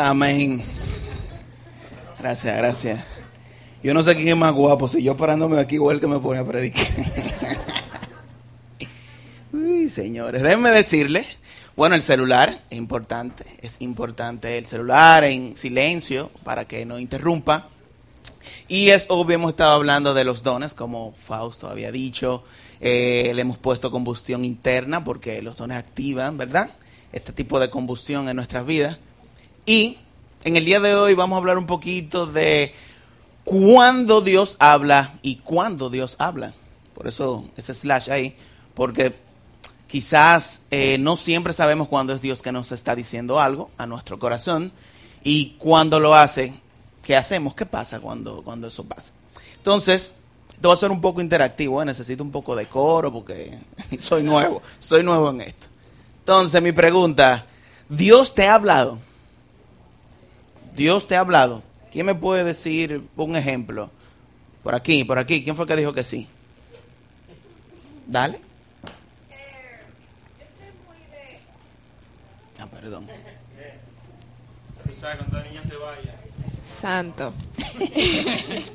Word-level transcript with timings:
Amén. 0.00 0.62
Gracias, 2.20 2.56
gracias. 2.56 3.04
Yo 3.82 3.92
no 3.92 4.04
sé 4.04 4.14
quién 4.14 4.28
es 4.28 4.36
más 4.36 4.54
guapo, 4.54 4.86
si 4.86 5.02
yo 5.02 5.16
parándome 5.16 5.58
aquí 5.58 5.74
igual 5.74 5.98
que 5.98 6.06
me 6.06 6.20
pone 6.20 6.38
a 6.38 6.44
predicar. 6.44 6.86
Uy, 9.52 9.90
señores, 9.90 10.40
déjenme 10.40 10.70
decirle, 10.70 11.26
bueno, 11.74 11.96
el 11.96 12.02
celular 12.02 12.62
es 12.70 12.78
importante, 12.78 13.44
es 13.60 13.80
importante 13.80 14.56
el 14.56 14.66
celular 14.66 15.24
en 15.24 15.56
silencio 15.56 16.30
para 16.44 16.66
que 16.66 16.86
no 16.86 17.00
interrumpa. 17.00 17.66
Y 18.68 18.90
es 18.90 19.06
obvio, 19.08 19.34
hemos 19.34 19.50
estado 19.50 19.72
hablando 19.72 20.14
de 20.14 20.22
los 20.22 20.44
dones, 20.44 20.74
como 20.74 21.10
Fausto 21.10 21.68
había 21.68 21.90
dicho, 21.90 22.44
eh, 22.80 23.32
le 23.34 23.42
hemos 23.42 23.58
puesto 23.58 23.90
combustión 23.90 24.44
interna 24.44 25.02
porque 25.02 25.42
los 25.42 25.56
dones 25.56 25.76
activan, 25.76 26.38
¿verdad? 26.38 26.70
Este 27.12 27.32
tipo 27.32 27.58
de 27.58 27.68
combustión 27.68 28.28
en 28.28 28.36
nuestras 28.36 28.64
vidas. 28.64 28.98
Y 29.68 29.98
en 30.44 30.56
el 30.56 30.64
día 30.64 30.80
de 30.80 30.94
hoy 30.94 31.12
vamos 31.12 31.36
a 31.36 31.40
hablar 31.40 31.58
un 31.58 31.66
poquito 31.66 32.24
de 32.24 32.72
cuándo 33.44 34.22
Dios 34.22 34.56
habla 34.60 35.18
y 35.20 35.36
cuándo 35.36 35.90
Dios 35.90 36.16
habla. 36.18 36.54
Por 36.94 37.06
eso 37.06 37.44
ese 37.54 37.74
slash 37.74 38.10
ahí, 38.10 38.34
porque 38.72 39.14
quizás 39.86 40.62
eh, 40.70 40.96
no 40.96 41.18
siempre 41.18 41.52
sabemos 41.52 41.86
cuándo 41.88 42.14
es 42.14 42.22
Dios 42.22 42.40
que 42.40 42.50
nos 42.50 42.72
está 42.72 42.96
diciendo 42.96 43.40
algo 43.40 43.68
a 43.76 43.84
nuestro 43.84 44.18
corazón 44.18 44.72
y 45.22 45.50
cuando 45.58 46.00
lo 46.00 46.14
hace, 46.14 46.54
¿qué 47.02 47.14
hacemos? 47.14 47.54
¿Qué 47.54 47.66
pasa 47.66 48.00
cuando, 48.00 48.40
cuando 48.40 48.68
eso 48.68 48.84
pasa? 48.84 49.12
Entonces, 49.54 50.12
esto 50.54 50.68
va 50.68 50.72
a 50.72 50.78
ser 50.78 50.90
un 50.90 51.02
poco 51.02 51.20
interactivo, 51.20 51.82
¿eh? 51.82 51.84
necesito 51.84 52.24
un 52.24 52.32
poco 52.32 52.56
de 52.56 52.64
coro 52.64 53.12
porque 53.12 53.58
soy 54.00 54.22
nuevo, 54.22 54.62
soy 54.80 55.02
nuevo 55.02 55.28
en 55.28 55.42
esto. 55.42 55.66
Entonces, 56.20 56.62
mi 56.62 56.72
pregunta, 56.72 57.44
¿Dios 57.90 58.34
te 58.34 58.48
ha 58.48 58.54
hablado? 58.54 59.06
Dios 60.78 61.08
te 61.08 61.16
ha 61.16 61.20
hablado. 61.20 61.62
¿Quién 61.90 62.06
me 62.06 62.14
puede 62.14 62.44
decir 62.44 63.02
un 63.16 63.34
ejemplo? 63.34 63.90
Por 64.62 64.76
aquí, 64.76 65.02
por 65.04 65.18
aquí. 65.18 65.42
¿Quién 65.42 65.56
fue 65.56 65.66
que 65.66 65.74
dijo 65.74 65.92
que 65.92 66.04
sí? 66.04 66.28
Dale. 68.06 68.38
Ah, 72.60 72.66
perdón. 72.70 73.06
Santo. 76.80 77.32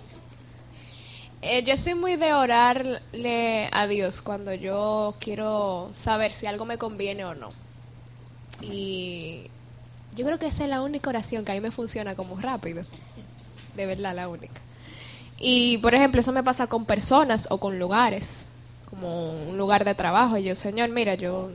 Eh, 1.46 1.62
yo 1.66 1.76
soy 1.76 1.94
muy 1.94 2.16
de 2.16 2.32
orarle 2.32 3.68
a 3.74 3.86
Dios 3.86 4.22
cuando 4.22 4.54
yo 4.54 5.14
quiero 5.20 5.92
saber 6.02 6.32
si 6.32 6.46
algo 6.46 6.64
me 6.64 6.78
conviene 6.78 7.26
o 7.26 7.36
no. 7.36 7.52
Y 8.62 9.52
yo 10.16 10.26
creo 10.26 10.40
que 10.40 10.48
esa 10.48 10.64
es 10.64 10.70
la 10.70 10.82
única 10.82 11.10
oración 11.10 11.44
que 11.46 11.52
a 11.52 11.56
mí 11.56 11.62
me 11.62 11.72
funciona 11.72 12.16
como 12.16 12.38
rápido. 12.40 12.84
De 13.76 13.86
verdad, 13.86 14.16
la 14.16 14.28
única. 14.30 14.62
Y, 15.40 15.78
por 15.80 15.94
ejemplo, 15.96 16.22
eso 16.22 16.32
me 16.32 16.44
pasa 16.44 16.68
con 16.68 16.86
personas 16.86 17.48
o 17.50 17.58
con 17.58 17.80
lugares, 17.80 18.46
como 18.90 19.32
un 19.50 19.58
lugar 19.58 19.84
de 19.86 19.96
trabajo. 19.96 20.38
Y 20.38 20.44
yo, 20.44 20.56
Señor, 20.56 20.90
mira, 20.90 21.16
yo 21.16 21.52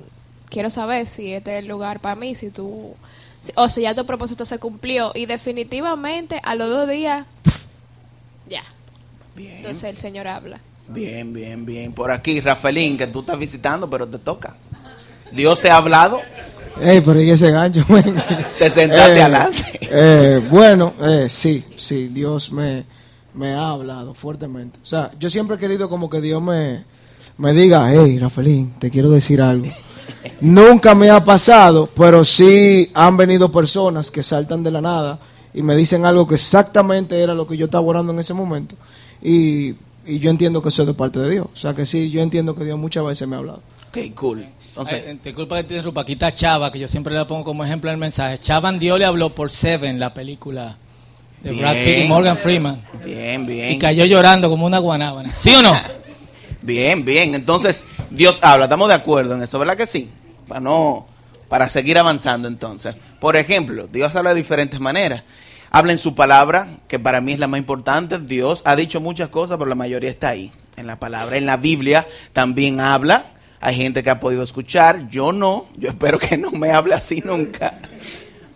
quiero 0.51 0.69
saber 0.71 1.07
si 1.07 1.33
este 1.33 1.53
es 1.57 1.59
el 1.63 1.69
lugar 1.69 2.01
para 2.01 2.17
mí, 2.17 2.35
si 2.35 2.51
tú, 2.51 2.95
si- 3.41 3.53
o 3.55 3.69
si 3.69 3.83
ya 3.83 3.95
tu 3.95 4.05
propósito 4.05 4.45
se 4.45 4.59
cumplió. 4.59 5.13
Y 5.15 5.27
definitivamente, 5.27 6.41
a 6.43 6.55
los 6.55 6.69
dos 6.69 6.89
días, 6.89 7.25
ya. 8.49 8.65
Bien, 9.37 9.59
Entonces 9.59 9.85
el 9.85 9.97
Señor 9.99 10.27
habla. 10.27 10.59
bien, 10.89 11.33
bien, 11.33 11.65
bien. 11.65 11.93
Por 11.93 12.11
aquí, 12.11 12.41
Rafaelín, 12.41 12.99
que 12.99 13.07
tú 13.07 13.21
estás 13.21 13.39
visitando, 13.39 13.89
pero 13.89 14.07
te 14.09 14.19
toca. 14.19 14.57
Dios 15.31 15.61
te 15.61 15.71
ha 15.71 15.77
hablado, 15.77 16.21
Ey, 16.81 17.01
pero 17.01 17.21
¿y 17.21 17.31
ese 17.31 17.51
gancho? 17.51 17.85
te 18.59 18.71
sentaste 18.71 19.19
Eh, 19.19 19.23
adelante. 19.23 19.79
eh, 19.83 20.41
bueno, 20.51 20.95
eh, 21.01 21.27
sí, 21.29 21.65
sí, 21.77 22.09
Dios 22.09 22.53
me, 22.53 22.85
me 23.35 23.53
ha 23.53 23.69
hablado 23.71 24.15
fuertemente. 24.15 24.79
O 24.83 24.87
sea, 24.87 25.11
yo 25.19 25.29
siempre 25.31 25.57
he 25.57 25.59
querido 25.59 25.89
como 25.89 26.09
que 26.09 26.21
Dios 26.21 26.41
me, 26.43 26.85
me 27.37 27.53
diga, 27.53 27.91
hey, 27.93 28.19
Rafaelín, 28.19 28.75
te 28.79 28.91
quiero 28.91 29.11
decir 29.11 29.43
algo. 29.43 29.67
Nunca 30.41 30.95
me 30.95 31.11
ha 31.11 31.25
pasado, 31.25 31.89
pero 31.97 32.25
sí 32.25 32.91
han 32.95 33.17
venido 33.17 33.51
personas 33.51 34.11
que 34.11 34.23
saltan 34.23 34.63
de 34.63 34.71
la 34.71 34.81
nada 34.81 35.19
y 35.55 35.63
me 35.63 35.75
dicen 35.75 36.05
algo 36.07 36.27
que 36.27 36.35
exactamente 36.37 37.21
era 37.21 37.35
lo 37.35 37.47
que 37.47 37.57
yo 37.57 37.65
estaba 37.67 37.87
orando 37.87 38.13
en 38.13 38.21
ese 38.21 38.35
momento. 38.35 38.77
Y, 39.23 39.75
y 40.07 40.19
yo 40.21 40.31
entiendo 40.31 40.63
que 40.63 40.69
eso 40.69 40.83
es 40.83 40.89
de 40.89 40.95
parte 40.95 41.19
de 41.19 41.31
Dios. 41.31 41.47
O 41.53 41.57
sea, 41.57 41.75
que 41.75 41.87
sí, 41.87 42.11
yo 42.11 42.21
entiendo 42.23 42.55
que 42.55 42.65
Dios 42.65 42.79
muchas 42.79 43.05
veces 43.05 43.27
me 43.27 43.35
ha 43.35 43.41
hablado. 43.41 43.63
Ok, 43.89 44.15
cool. 44.15 44.47
Entonces, 44.79 45.05
Ay, 45.09 45.19
disculpa 45.25 45.57
que 45.57 45.65
te 45.65 45.75
interrumpa, 45.75 46.03
aquí 46.03 46.13
está 46.13 46.33
Chava, 46.33 46.71
que 46.71 46.79
yo 46.79 46.87
siempre 46.87 47.13
le 47.15 47.25
pongo 47.25 47.43
como 47.43 47.65
ejemplo 47.65 47.91
en 47.91 47.95
el 47.95 48.01
mensaje. 48.01 48.39
Chava 48.39 48.71
Dios 48.73 48.99
le 48.99 49.05
habló 49.05 49.35
por 49.35 49.51
Seven, 49.51 49.99
la 49.99 50.15
película 50.15 50.77
de 51.43 51.53
Brad 51.53 51.75
Pitt 51.85 52.05
y. 52.05 52.09
Morgan 52.09 52.37
Freeman. 52.37 52.81
bien, 53.05 53.43
Y 53.43 53.47
bien. 53.47 53.79
cayó 53.81 54.05
llorando 54.05 54.49
como 54.49 54.67
una 54.67 54.79
guanábana. 54.79 55.31
¿Sí 55.37 55.53
o 55.55 55.63
no? 55.63 55.73
Bien, 56.61 57.05
bien. 57.05 57.35
Entonces, 57.35 57.87
Dios 58.11 58.41
habla. 58.43 58.67
Estamos 58.67 58.89
de 58.89 58.95
acuerdo 58.95 59.35
en 59.35 59.43
eso, 59.43 59.59
¿verdad 59.59 59.77
que 59.77 59.87
sí? 59.87 60.11
Para 60.47 60.61
no, 60.61 61.07
para 61.49 61.69
seguir 61.69 61.97
avanzando 61.99 62.47
entonces. 62.47 62.95
Por 63.21 63.37
ejemplo, 63.37 63.87
Dios 63.91 64.15
habla 64.17 64.31
de 64.31 64.37
diferentes 64.37 64.79
maneras. 64.79 65.23
Habla 65.71 65.93
en 65.93 65.99
su 65.99 66.15
palabra, 66.15 66.69
que 66.89 66.99
para 66.99 67.21
mí 67.21 67.33
es 67.33 67.39
la 67.39 67.47
más 67.47 67.59
importante. 67.59 68.19
Dios 68.19 68.63
ha 68.67 68.77
dicho 68.77 69.01
muchas 69.01 69.29
cosas, 69.29 69.57
pero 69.57 69.69
la 69.69 69.77
mayoría 69.77 70.11
está 70.11 70.31
ahí, 70.31 70.51
en 70.77 70.87
la 70.87 70.99
palabra. 70.99 71.37
En 71.37 71.47
la 71.47 71.57
Biblia 71.57 72.07
también 72.33 72.81
habla. 72.81 73.27
Hay 73.61 73.75
gente 73.75 74.03
que 74.03 74.11
ha 74.11 74.21
podido 74.21 74.43
escuchar. 74.43 75.09
Yo 75.11 75.33
no. 75.33 75.67
Yo 75.77 75.91
espero 75.91 76.19
que 76.19 76.37
no 76.37 76.51
me 76.51 76.71
hable 76.71 76.95
así 76.95 77.23
nunca. 77.25 77.79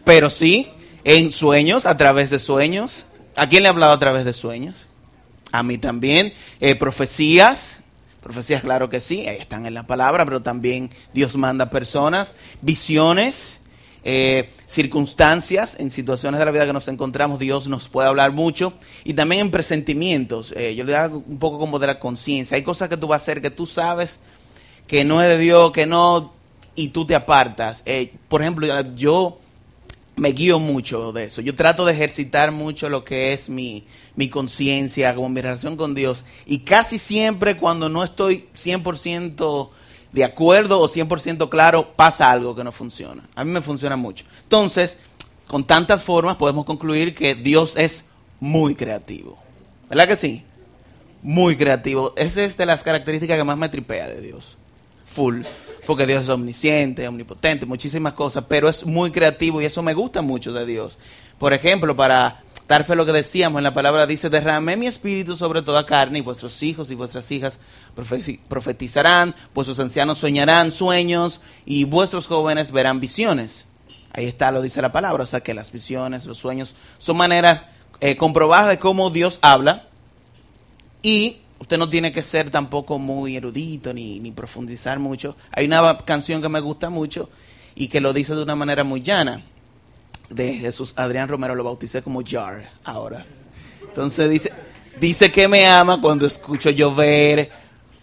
Pero 0.05 0.31
sí, 0.31 0.69
en 1.05 1.31
sueños, 1.31 1.87
a 1.87 1.97
través 1.97 2.31
de 2.31 2.39
sueños. 2.39 3.07
¿A 3.35 3.49
quién 3.49 3.63
le 3.63 3.69
ha 3.69 3.73
hablado 3.73 3.93
a 3.93 3.99
través 3.99 4.25
de 4.25 4.33
sueños? 4.33 4.87
A 5.51 5.63
mí 5.63 5.79
también. 5.79 6.33
Eh, 6.61 6.75
profecías. 6.77 7.81
Profecías, 8.23 8.63
claro 8.63 8.89
que 8.89 9.01
sí, 9.01 9.25
están 9.27 9.67
en 9.67 9.75
la 9.75 9.85
palabra, 9.85 10.25
pero 10.25 10.43
también 10.43 10.91
Dios 11.13 11.37
manda 11.37 11.71
personas. 11.71 12.35
Visiones, 12.61 13.61
eh, 14.05 14.51
circunstancias, 14.65 15.77
en 15.81 15.91
situaciones 15.91 16.39
de 16.39 16.45
la 16.45 16.53
vida 16.53 16.67
que 16.67 16.73
nos 16.73 16.87
encontramos, 16.87 17.41
Dios 17.41 17.67
nos 17.67 17.89
puede 17.89 18.07
hablar 18.07 18.31
mucho. 18.31 18.75
Y 19.03 19.15
también 19.15 19.41
en 19.41 19.51
presentimientos. 19.51 20.55
Eh, 20.57 20.77
yo 20.77 20.85
le 20.85 20.95
hago 20.95 21.25
un 21.27 21.39
poco 21.39 21.59
como 21.59 21.81
de 21.81 21.89
la 21.89 21.99
conciencia. 21.99 22.57
Hay 22.57 22.63
cosas 22.63 22.89
que 22.89 22.97
tú 22.97 23.09
vas 23.09 23.23
a 23.23 23.25
hacer 23.25 23.43
que 23.43 23.51
tú 23.51 23.67
sabes 23.67 24.21
que 24.87 25.05
no 25.05 25.23
es 25.23 25.29
de 25.29 25.39
Dios, 25.39 25.73
que 25.73 25.87
no, 25.87 26.33
y 26.75 26.89
tú 26.89 27.07
te 27.07 27.15
apartas. 27.15 27.83
Eh, 27.87 28.15
por 28.29 28.43
ejemplo, 28.43 28.67
yo 28.95 29.39
me 30.17 30.31
guío 30.31 30.59
mucho 30.59 31.13
de 31.13 31.25
eso. 31.25 31.41
Yo 31.41 31.55
trato 31.55 31.85
de 31.85 31.93
ejercitar 31.93 32.53
mucho 32.53 32.89
lo 32.89 33.05
que 33.05 33.33
es 33.33 33.49
mi, 33.49 33.85
mi 34.15 34.29
conciencia, 34.29 35.15
como 35.15 35.29
mi 35.29 35.41
relación 35.41 35.77
con 35.77 35.95
Dios. 35.95 36.25
Y 36.47 36.61
casi 36.61 36.99
siempre 36.99 37.57
cuando 37.57 37.89
no 37.89 38.05
estoy 38.05 38.47
100% 38.55 39.71
de 40.13 40.25
acuerdo 40.25 40.81
o 40.81 40.89
100% 40.89 41.49
claro, 41.49 41.93
pasa 41.97 42.31
algo 42.31 42.55
que 42.55 42.65
no 42.65 42.73
funciona. 42.73 43.23
A 43.35 43.45
mí 43.45 43.51
me 43.51 43.63
funciona 43.63 43.97
mucho. 43.97 44.25
Entonces, 44.43 44.99
con 45.47 45.67
tantas 45.67 46.05
formas 46.05 46.37
podemos 46.37 46.65
concluir 46.65 47.15
que 47.15 47.35
Dios 47.35 47.77
es 47.77 48.09
muy 48.41 48.75
creativo. 48.75 49.39
¿Verdad 49.89 50.09
que 50.09 50.17
sí? 50.17 50.45
Muy 51.23 51.57
creativo. 51.57 52.13
Esa 52.17 52.43
es 52.43 52.57
de 52.57 52.67
las 52.67 52.83
características 52.83 53.39
que 53.39 53.45
más 53.45 53.57
me 53.57 53.69
tripea 53.69 54.09
de 54.09 54.21
Dios. 54.21 54.59
Full. 55.13 55.43
Porque 55.87 56.07
Dios 56.07 56.23
es 56.23 56.29
omnisciente, 56.29 57.09
omnipotente, 57.09 57.67
muchísimas 57.67 58.13
cosas, 58.13 58.45
pero 58.49 58.69
es 58.69 58.87
muy 58.87 59.11
creativo 59.11 59.61
y 59.61 59.65
eso 59.65 59.83
me 59.83 59.95
gusta 59.95 60.23
mucho 60.23 60.53
de 60.53 60.65
Dios. 60.65 60.97
Por 61.39 61.53
ejemplo, 61.53 61.97
para 61.97 62.41
dar 62.69 62.85
fe 62.85 62.93
a 62.93 62.97
lo 62.97 63.05
que 63.05 63.13
decíamos 63.13 63.59
en 63.59 63.65
la 63.65 63.75
palabra, 63.75 64.07
dice, 64.07 64.31
derramé 64.31 64.77
mi 64.77 64.87
espíritu 64.87 65.37
sobre 65.37 65.61
toda 65.61 65.85
carne 65.85 66.21
y 66.21 66.23
vuestros 66.23 66.63
hijos 66.63 66.93
y 66.93 66.95
vuestras 66.95 67.29
hijas 67.33 67.59
profeti- 67.97 68.39
profetizarán, 68.49 69.35
vuestros 69.53 69.81
ancianos 69.81 70.19
soñarán 70.19 70.71
sueños 70.71 71.41
y 71.67 71.83
vuestros 71.83 72.29
jóvenes 72.29 72.71
verán 72.71 73.01
visiones. 73.01 73.67
Ahí 74.13 74.27
está, 74.27 74.53
lo 74.53 74.63
dice 74.63 74.81
la 74.83 74.93
palabra, 74.93 75.25
o 75.25 75.27
sea 75.27 75.41
que 75.41 75.53
las 75.53 75.73
visiones, 75.73 76.27
los 76.27 76.39
sueños 76.39 76.75
son 76.99 77.17
maneras 77.17 77.65
eh, 78.01 78.17
comprobadas 78.17 78.69
de 78.69 78.79
cómo 78.79 79.11
Dios 79.11 79.41
habla 79.43 79.87
y 81.03 81.39
usted 81.63 81.79
no 81.79 81.89
tiene 81.89 82.11
que 82.11 82.23
ser 82.23 82.51
tampoco 82.51 82.99
muy 82.99 83.37
erudito 83.37 83.93
ni, 83.95 84.33
profundizar 84.33 84.99
mucho. 84.99 85.37
Hay 85.53 85.67
una 85.67 85.97
canción 85.99 86.43
que 86.43 86.49
me 86.49 86.59
gusta 86.59 86.91
mucho 86.91 87.31
y 87.77 87.87
que 87.87 88.01
lo 88.01 88.13
dice 88.13 88.35
de 88.35 88.43
una 88.43 88.57
manera 88.57 88.83
muy 88.83 89.01
llana. 89.01 89.43
De 90.29 90.55
Jesús 90.55 90.93
Adrián 90.97 91.29
Romero 91.29 91.55
lo 91.55 91.63
bauticé 91.63 92.03
como 92.03 92.25
Jar 92.27 92.69
ahora. 92.83 93.25
Entonces 93.81 94.29
dice, 94.29 94.53
dice 94.99 95.31
que 95.31 95.47
me 95.47 95.65
ama 95.69 96.01
cuando 96.01 96.27
escucho 96.27 96.71
llover, 96.71 97.53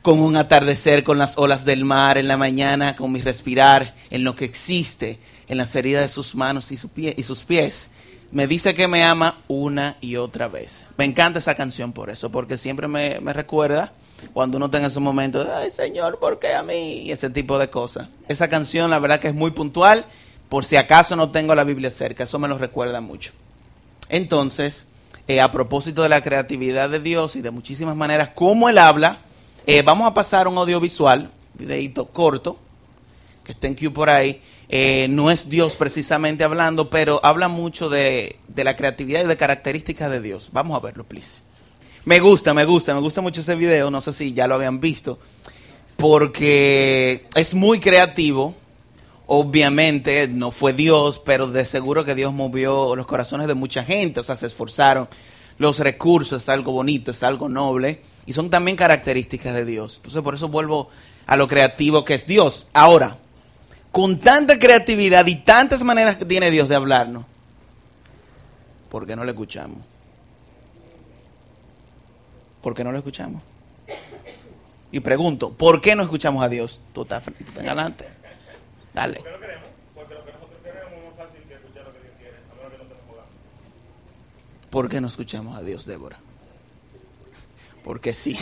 con 0.02 0.22
un 0.22 0.38
atardecer, 0.38 1.04
con 1.04 1.18
las 1.18 1.38
olas 1.38 1.66
del 1.66 1.84
mar 1.84 2.18
en 2.18 2.30
la 2.30 2.38
mañana, 2.38 2.96
con 2.96 3.12
mi 3.12 3.20
respirar, 3.20 3.94
en 4.10 4.24
lo 4.24 4.38
que 4.38 4.46
existe, 4.46 5.20
en 5.50 5.58
las 5.58 5.76
heridas 5.76 6.04
de 6.04 6.08
sus 6.08 6.34
manos 6.34 6.72
y, 6.72 6.78
pie, 6.88 7.14
y 7.18 7.24
sus 7.24 7.44
pies. 7.44 7.90
Me 8.32 8.48
dice 8.48 8.76
que 8.76 8.88
me 8.88 9.04
ama 9.04 9.40
una 9.48 9.98
y 10.02 10.18
otra 10.18 10.48
vez. 10.48 10.86
Me 10.98 11.06
encanta 11.06 11.40
esa 11.40 11.56
canción 11.56 11.94
por 11.94 12.10
eso, 12.10 12.32
porque 12.32 12.58
siempre 12.58 12.88
me, 12.88 13.20
me 13.22 13.34
recuerda 13.34 13.92
cuando 14.34 14.58
uno 14.58 14.68
está 14.68 14.78
en 14.78 14.86
esos 14.86 15.02
momentos, 15.02 15.48
ay 15.52 15.72
Señor, 15.72 16.20
¿por 16.20 16.40
qué 16.40 16.54
a 16.54 16.62
mí? 16.62 17.04
Y 17.04 17.12
ese 17.12 17.30
tipo 17.30 17.58
de 17.58 17.70
cosas. 17.70 18.08
Esa 18.28 18.50
canción, 18.50 18.90
la 18.90 19.00
verdad 19.00 19.20
que 19.20 19.30
es 19.30 19.34
muy 19.34 19.52
puntual 19.52 20.06
por 20.50 20.66
si 20.66 20.76
acaso 20.76 21.16
no 21.16 21.30
tengo 21.30 21.54
la 21.54 21.64
Biblia 21.64 21.92
cerca, 21.92 22.24
eso 22.24 22.40
me 22.40 22.48
lo 22.48 22.58
recuerda 22.58 23.02
mucho. 23.02 23.32
Entonces, 24.10 24.88
eh, 25.28 25.42
a 25.42 25.52
propósito 25.52 26.02
de 26.02 26.10
la 26.10 26.24
creatividad 26.24 26.90
de 26.90 27.00
Dios 27.00 27.36
y 27.36 27.42
de 27.42 27.52
muchísimas 27.52 27.96
maneras, 27.96 28.32
como 28.34 28.68
Él 28.68 28.80
habla, 28.80 29.20
eh, 29.68 29.84
vamos 29.84 30.08
a 30.08 30.14
pasar 30.16 30.48
un 30.48 30.58
audiovisual, 30.58 31.30
videito 31.54 32.06
corto, 32.08 32.58
que 33.44 33.52
está 33.52 33.68
en 33.68 33.76
Q 33.76 33.94
por 33.94 34.10
ahí. 34.10 34.42
Eh, 34.72 35.08
no 35.10 35.32
es 35.32 35.50
Dios 35.50 35.76
precisamente 35.76 36.44
hablando, 36.44 36.90
pero 36.92 37.20
habla 37.24 37.48
mucho 37.48 37.90
de, 37.90 38.38
de 38.48 38.64
la 38.64 38.76
creatividad 38.76 39.24
y 39.24 39.28
de 39.28 39.38
características 39.38 40.12
de 40.12 40.22
Dios. 40.22 40.50
Vamos 40.54 40.78
a 40.78 40.80
verlo, 40.80 41.04
please. 41.04 41.42
Me 42.06 42.20
gusta, 42.20 42.54
me 42.54 42.66
gusta, 42.66 42.94
me 42.94 43.02
gusta 43.02 43.22
mucho 43.22 43.42
ese 43.42 43.56
video, 43.56 43.92
no 43.92 44.00
sé 44.00 44.14
si 44.14 44.34
ya 44.34 44.48
lo 44.48 44.56
habían 44.56 44.80
visto, 44.80 45.20
porque 45.98 47.28
es 47.36 47.54
muy 47.54 47.80
creativo. 47.80 48.56
Obviamente 49.32 50.28
no 50.28 50.50
fue 50.50 50.74
Dios, 50.74 51.22
pero 51.24 51.46
de 51.48 51.66
seguro 51.66 52.04
que 52.04 52.16
Dios 52.16 52.34
movió 52.34 52.96
los 52.96 53.06
corazones 53.06 53.46
de 53.46 53.54
mucha 53.54 53.84
gente, 53.84 54.22
o 54.22 54.24
sea, 54.24 54.36
se 54.36 54.48
esforzaron. 54.48 55.08
Los 55.60 55.78
recursos 55.80 56.42
es 56.42 56.50
algo 56.50 56.72
bonito, 56.72 57.12
es 57.12 57.22
algo 57.22 57.50
noble 57.50 58.02
y 58.26 58.34
son 58.34 58.50
también 58.50 58.78
características 58.78 59.54
de 59.54 59.66
Dios. 59.66 59.98
Entonces 59.98 60.22
por 60.24 60.34
eso 60.34 60.48
vuelvo 60.48 60.90
a 61.28 61.36
lo 61.36 61.48
creativo 61.48 62.06
que 62.06 62.16
es 62.16 62.26
Dios. 62.26 62.66
Ahora, 62.74 63.18
con 63.92 64.20
tanta 64.20 64.60
creatividad 64.60 65.26
y 65.28 65.36
tantas 65.36 65.84
maneras 65.84 66.18
que 66.18 66.26
tiene 66.26 66.52
Dios 66.52 66.70
de 66.70 66.76
hablarnos, 66.76 67.26
¿por 68.90 69.06
qué 69.06 69.16
no 69.16 69.24
le 69.24 69.32
escuchamos? 69.32 69.80
¿Por 72.62 72.76
qué 72.76 72.84
no 72.84 72.92
lo 72.92 72.98
escuchamos? 72.98 73.42
Y 74.92 75.00
pregunto, 75.00 75.52
¿por 75.52 75.82
qué 75.82 75.96
no 75.96 76.04
escuchamos 76.04 76.44
a 76.44 76.50
Dios? 76.50 76.82
Tú 76.94 77.04
estás, 77.04 77.24
tú 77.24 77.32
estás 77.40 77.58
adelante. 77.66 78.06
Dale. 78.94 79.16
Porque 79.20 79.32
lo 79.32 79.40
queremos, 79.40 79.68
porque 79.96 80.14
lo 80.16 80.26
que 80.26 80.32
nosotros 80.34 80.60
queremos 80.64 80.92
es 80.94 81.04
más 81.06 81.16
fácil 81.28 81.42
que 81.48 81.54
escuchar 81.54 81.84
lo 81.86 81.94
que 81.94 82.00
Dios 82.02 82.14
quiere, 82.18 82.36
a 82.38 82.70
menos 82.70 82.88
que 82.88 82.94
no. 82.94 84.70
¿Por 84.72 84.90
qué 84.90 85.00
no 85.02 85.08
escuchamos 85.08 85.58
a 85.58 85.62
Dios, 85.62 85.86
Débora? 85.86 86.18
Porque 87.84 88.14
sí. 88.14 88.38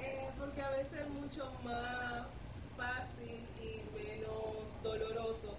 Eh, 0.00 0.28
porque 0.38 0.62
a 0.62 0.70
veces 0.70 1.00
es 1.00 1.08
mucho 1.20 1.50
más 1.64 2.26
fácil 2.76 3.40
y 3.62 3.80
menos 3.96 4.82
doloroso 4.82 5.56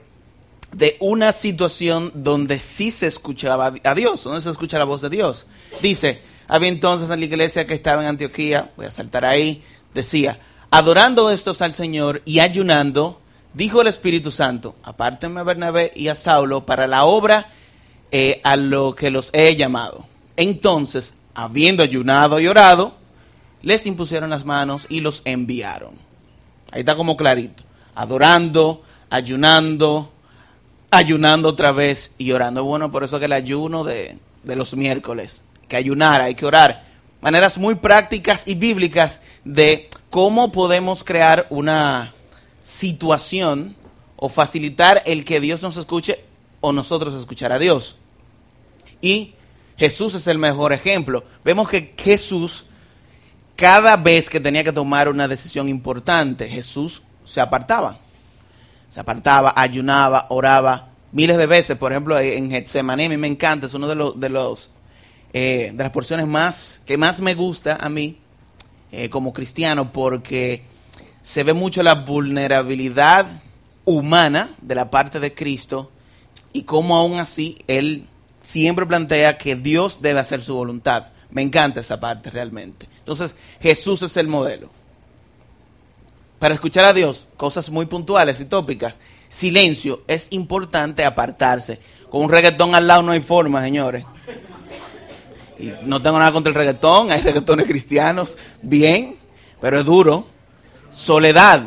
de 0.74 0.98
una 1.00 1.32
situación 1.32 2.12
donde 2.16 2.60
sí 2.60 2.92
se 2.92 3.08
escuchaba 3.08 3.74
a 3.84 3.96
Dios, 3.96 4.24
donde 4.24 4.42
se 4.42 4.50
escucha 4.50 4.80
la 4.80 4.86
voz 4.86 5.02
de 5.02 5.10
Dios. 5.10 5.46
Dice, 5.82 6.22
había 6.48 6.70
entonces 6.70 7.10
en 7.10 7.20
la 7.20 7.26
iglesia 7.26 7.68
que 7.68 7.74
estaba 7.74 8.02
en 8.02 8.10
Antioquía, 8.10 8.72
voy 8.76 8.86
a 8.86 8.92
saltar 8.92 9.26
ahí, 9.26 9.64
decía, 9.94 10.40
adorando 10.72 11.30
estos 11.30 11.62
al 11.62 11.74
Señor 11.74 12.22
y 12.26 12.40
ayunando, 12.40 13.22
dijo 13.54 13.82
el 13.82 13.88
Espíritu 13.88 14.32
Santo, 14.32 14.76
apártenme 14.84 15.40
a 15.40 15.44
Bernabé 15.44 15.92
y 15.96 16.08
a 16.08 16.16
Saulo 16.16 16.66
para 16.66 16.88
la 16.88 17.06
obra 17.06 17.52
eh, 18.12 18.42
a 18.44 18.56
lo 18.56 18.96
que 18.96 19.12
los 19.12 19.30
he 19.34 19.56
llamado. 19.56 20.06
Entonces, 20.36 21.16
habiendo 21.36 21.84
ayunado 21.84 22.40
y 22.40 22.48
orado, 22.48 22.96
les 23.62 23.86
impusieron 23.86 24.30
las 24.30 24.46
manos 24.46 24.86
y 24.90 25.00
los 25.00 25.22
enviaron. 25.26 25.96
Ahí 26.72 26.82
está 26.82 26.96
como 26.96 27.16
clarito. 27.16 27.64
Adorando, 27.96 28.82
ayunando, 29.10 30.13
ayunando 30.94 31.50
otra 31.50 31.72
vez 31.72 32.14
y 32.18 32.32
orando. 32.32 32.64
Bueno, 32.64 32.92
por 32.92 33.04
eso 33.04 33.20
que 33.20 33.26
el 33.26 33.34
ayuno 33.34 33.84
de, 33.84 34.18
de 34.44 34.56
los 34.56 34.76
miércoles, 34.76 35.42
que 35.68 35.76
ayunar, 35.76 36.22
hay 36.22 36.36
que 36.36 36.46
orar. 36.46 36.84
Maneras 37.22 37.58
muy 37.58 37.76
prácticas 37.76 38.48
y 38.48 38.56
bíblicas 38.56 39.20
de 39.44 39.90
cómo 40.10 40.52
podemos 40.52 41.04
crear 41.04 41.48
una 41.50 42.14
situación 42.62 43.76
o 44.16 44.30
facilitar 44.30 45.02
el 45.06 45.26
que 45.26 45.40
Dios 45.40 45.62
nos 45.62 45.78
escuche 45.78 46.24
o 46.62 46.72
nosotros 46.72 47.14
escuchar 47.14 47.52
a 47.52 47.60
Dios. 47.60 47.96
Y 49.02 49.34
Jesús 49.78 50.16
es 50.16 50.28
el 50.28 50.38
mejor 50.38 50.74
ejemplo. 50.74 51.24
Vemos 51.44 51.68
que 51.68 51.94
Jesús, 51.98 52.66
cada 53.56 53.98
vez 53.98 54.30
que 54.30 54.40
tenía 54.40 54.64
que 54.64 54.72
tomar 54.72 55.10
una 55.10 55.28
decisión 55.28 55.68
importante, 55.68 56.48
Jesús 56.48 57.02
se 57.26 57.42
apartaba. 57.42 58.00
Se 58.94 59.00
apartaba, 59.00 59.54
ayunaba, 59.56 60.28
oraba 60.30 60.90
miles 61.14 61.36
de 61.38 61.48
veces. 61.48 61.78
Por 61.80 61.92
ejemplo, 61.92 62.20
en 62.20 62.52
Getsemaní, 62.52 63.06
a 63.06 63.10
mí 63.10 63.18
me 63.18 63.28
encanta, 63.28 63.66
es 63.66 63.74
uno 63.74 63.88
de 63.88 63.96
los, 63.96 64.20
de 64.20 64.30
los 64.30 64.70
eh, 65.34 65.72
de 65.74 65.84
las 65.84 65.92
porciones 65.92 66.28
más 66.28 66.84
que 66.86 66.96
más 66.96 67.20
me 67.20 67.34
gusta 67.34 67.78
a 67.78 67.90
mí 67.90 68.20
eh, 68.92 69.10
como 69.10 69.34
cristiano 69.34 69.92
porque 69.92 70.62
se 71.24 71.42
ve 71.42 71.54
mucho 71.54 71.82
la 71.82 71.96
vulnerabilidad 71.96 73.26
humana 73.84 74.52
de 74.62 74.76
la 74.76 74.92
parte 74.92 75.20
de 75.20 75.34
Cristo 75.34 75.90
y 76.52 76.62
cómo 76.62 76.96
aún 76.96 77.18
así 77.18 77.58
él 77.66 78.06
siempre 78.44 78.86
plantea 78.86 79.40
que 79.40 79.56
Dios 79.56 80.04
debe 80.04 80.20
hacer 80.20 80.40
su 80.40 80.54
voluntad. 80.54 81.08
Me 81.32 81.42
encanta 81.42 81.80
esa 81.80 82.00
parte 82.00 82.30
realmente. 82.30 82.88
Entonces, 83.00 83.36
Jesús 83.60 84.04
es 84.04 84.16
el 84.18 84.28
modelo. 84.28 84.70
Para 86.44 86.56
escuchar 86.56 86.84
a 86.84 86.92
Dios, 86.92 87.26
cosas 87.38 87.70
muy 87.70 87.86
puntuales 87.86 88.42
y 88.42 88.44
tópicas. 88.44 89.00
Silencio, 89.30 90.02
es 90.08 90.28
importante 90.32 91.06
apartarse. 91.06 91.80
Con 92.10 92.24
un 92.24 92.30
reggaetón 92.30 92.76
al 92.76 92.86
lado 92.86 93.02
no 93.02 93.14
hay 93.14 93.22
forma, 93.22 93.64
señores. 93.64 94.04
Y 95.58 95.72
no 95.84 96.02
tengo 96.02 96.20
nada 96.20 96.34
contra 96.34 96.50
el 96.50 96.56
reggaetón, 96.56 97.12
hay 97.14 97.22
reggaetones 97.22 97.66
cristianos, 97.66 98.38
bien, 98.62 99.16
pero 99.62 99.80
es 99.80 99.86
duro. 99.86 100.28
Soledad, 100.92 101.64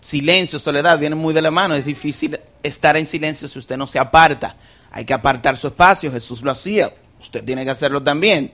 silencio, 0.00 0.58
soledad, 0.58 0.98
vienen 0.98 1.20
muy 1.20 1.32
de 1.32 1.42
la 1.42 1.52
mano. 1.52 1.76
Es 1.76 1.84
difícil 1.84 2.36
estar 2.64 2.96
en 2.96 3.06
silencio 3.06 3.46
si 3.46 3.60
usted 3.60 3.76
no 3.76 3.86
se 3.86 4.00
aparta. 4.00 4.56
Hay 4.90 5.04
que 5.04 5.14
apartar 5.14 5.56
su 5.56 5.68
espacio, 5.68 6.10
Jesús 6.10 6.42
lo 6.42 6.50
hacía, 6.50 6.92
usted 7.20 7.44
tiene 7.44 7.62
que 7.62 7.70
hacerlo 7.70 8.02
también. 8.02 8.50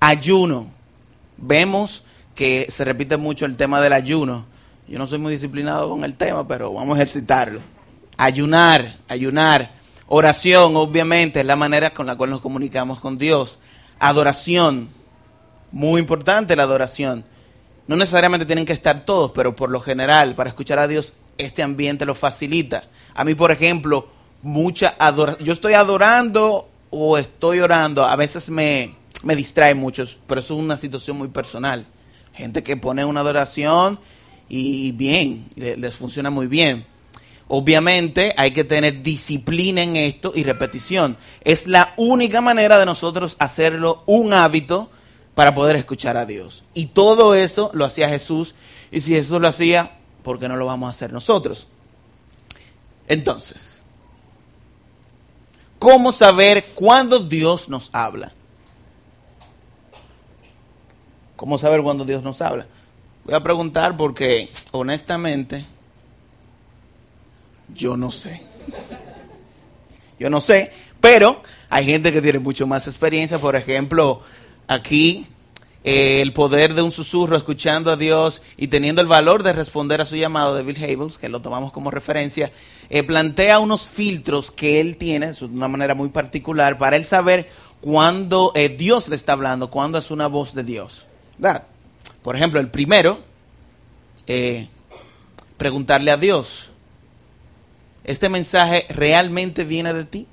Ayuno, 0.00 0.70
vemos 1.36 2.04
que 2.34 2.68
se 2.70 2.86
repite 2.86 3.18
mucho 3.18 3.44
el 3.44 3.58
tema 3.58 3.82
del 3.82 3.92
ayuno. 3.92 4.46
Yo 4.88 4.98
no 4.98 5.06
soy 5.06 5.18
muy 5.18 5.32
disciplinado 5.32 5.90
con 5.90 6.02
el 6.02 6.14
tema, 6.14 6.48
pero 6.48 6.72
vamos 6.72 6.94
a 6.94 7.02
ejercitarlo. 7.02 7.60
Ayunar, 8.16 8.96
ayunar. 9.06 9.72
Oración, 10.06 10.76
obviamente, 10.76 11.40
es 11.40 11.46
la 11.46 11.56
manera 11.56 11.92
con 11.92 12.06
la 12.06 12.16
cual 12.16 12.30
nos 12.30 12.40
comunicamos 12.40 12.98
con 12.98 13.18
Dios. 13.18 13.58
Adoración, 13.98 14.88
muy 15.72 16.00
importante 16.00 16.56
la 16.56 16.62
adoración. 16.62 17.22
No 17.86 17.96
necesariamente 17.96 18.46
tienen 18.46 18.64
que 18.64 18.72
estar 18.72 19.04
todos, 19.04 19.32
pero 19.32 19.54
por 19.54 19.68
lo 19.68 19.80
general, 19.80 20.34
para 20.34 20.48
escuchar 20.48 20.78
a 20.78 20.88
Dios, 20.88 21.12
este 21.36 21.62
ambiente 21.62 22.06
lo 22.06 22.14
facilita. 22.14 22.84
A 23.14 23.24
mí, 23.24 23.34
por 23.34 23.50
ejemplo, 23.50 24.08
mucha 24.40 24.94
adoración. 24.98 25.44
Yo 25.44 25.52
estoy 25.52 25.74
adorando 25.74 26.66
o 26.88 27.18
estoy 27.18 27.60
orando, 27.60 28.04
a 28.04 28.16
veces 28.16 28.48
me, 28.48 28.94
me 29.22 29.36
distrae 29.36 29.74
mucho, 29.74 30.06
pero 30.26 30.40
eso 30.40 30.54
es 30.54 30.60
una 30.60 30.78
situación 30.78 31.18
muy 31.18 31.28
personal. 31.28 31.84
Gente 32.32 32.62
que 32.62 32.78
pone 32.78 33.04
una 33.04 33.20
adoración 33.20 34.00
y 34.48 34.92
bien, 34.92 35.46
le- 35.56 35.76
les 35.76 35.96
funciona 35.96 36.30
muy 36.30 36.46
bien. 36.46 36.86
Obviamente 37.48 38.34
hay 38.36 38.50
que 38.52 38.64
tener 38.64 39.02
disciplina 39.02 39.82
en 39.82 39.96
esto 39.96 40.32
y 40.34 40.44
repetición. 40.44 41.16
Es 41.44 41.66
la 41.66 41.94
única 41.96 42.40
manera 42.40 42.78
de 42.78 42.84
nosotros 42.86 43.36
hacerlo 43.38 44.02
un 44.06 44.34
hábito 44.34 44.90
para 45.34 45.54
poder 45.54 45.76
escuchar 45.76 46.16
a 46.16 46.26
Dios. 46.26 46.64
Y 46.74 46.86
todo 46.86 47.34
eso 47.34 47.70
lo 47.72 47.84
hacía 47.86 48.08
Jesús. 48.08 48.54
Y 48.90 49.00
si 49.00 49.14
Jesús 49.14 49.40
lo 49.40 49.48
hacía, 49.48 49.92
¿por 50.22 50.38
qué 50.38 50.48
no 50.48 50.56
lo 50.56 50.66
vamos 50.66 50.88
a 50.88 50.90
hacer 50.90 51.12
nosotros? 51.12 51.68
Entonces, 53.06 53.82
¿cómo 55.78 56.12
saber 56.12 56.66
cuándo 56.74 57.18
Dios 57.20 57.70
nos 57.70 57.88
habla? 57.94 58.32
¿Cómo 61.36 61.58
saber 61.58 61.82
cuándo 61.82 62.04
Dios 62.04 62.22
nos 62.22 62.42
habla? 62.42 62.66
Voy 63.28 63.34
a 63.34 63.42
preguntar 63.42 63.94
porque 63.94 64.48
honestamente 64.70 65.66
yo 67.74 67.94
no 67.94 68.10
sé. 68.10 68.40
Yo 70.18 70.30
no 70.30 70.40
sé, 70.40 70.72
pero 70.98 71.42
hay 71.68 71.84
gente 71.84 72.10
que 72.10 72.22
tiene 72.22 72.38
mucho 72.38 72.66
más 72.66 72.86
experiencia. 72.86 73.38
Por 73.38 73.54
ejemplo, 73.54 74.22
aquí 74.66 75.26
eh, 75.84 76.22
el 76.22 76.32
poder 76.32 76.72
de 76.72 76.80
un 76.80 76.90
susurro 76.90 77.36
escuchando 77.36 77.90
a 77.90 77.96
Dios 77.96 78.40
y 78.56 78.68
teniendo 78.68 79.02
el 79.02 79.08
valor 79.08 79.42
de 79.42 79.52
responder 79.52 80.00
a 80.00 80.06
su 80.06 80.16
llamado 80.16 80.54
de 80.54 80.62
Bill 80.62 80.82
Hybels, 80.82 81.18
que 81.18 81.28
lo 81.28 81.42
tomamos 81.42 81.70
como 81.70 81.90
referencia, 81.90 82.50
eh, 82.88 83.02
plantea 83.02 83.58
unos 83.58 83.86
filtros 83.86 84.50
que 84.50 84.80
él 84.80 84.96
tiene 84.96 85.32
de 85.32 85.44
una 85.44 85.68
manera 85.68 85.94
muy 85.94 86.08
particular 86.08 86.78
para 86.78 86.96
él 86.96 87.04
saber 87.04 87.50
cuándo 87.82 88.52
eh, 88.54 88.70
Dios 88.70 89.06
le 89.10 89.16
está 89.16 89.34
hablando, 89.34 89.68
cuándo 89.68 89.98
es 89.98 90.10
una 90.10 90.28
voz 90.28 90.54
de 90.54 90.64
Dios. 90.64 91.04
¿Verdad? 91.36 91.64
Por 92.28 92.36
ejemplo, 92.36 92.60
el 92.60 92.68
primero, 92.68 93.20
eh, 94.26 94.68
preguntarle 95.56 96.10
a 96.10 96.18
Dios, 96.18 96.68
¿este 98.04 98.28
mensaje 98.28 98.84
realmente 98.90 99.64
viene 99.64 99.94
de 99.94 100.04
ti? 100.04 100.26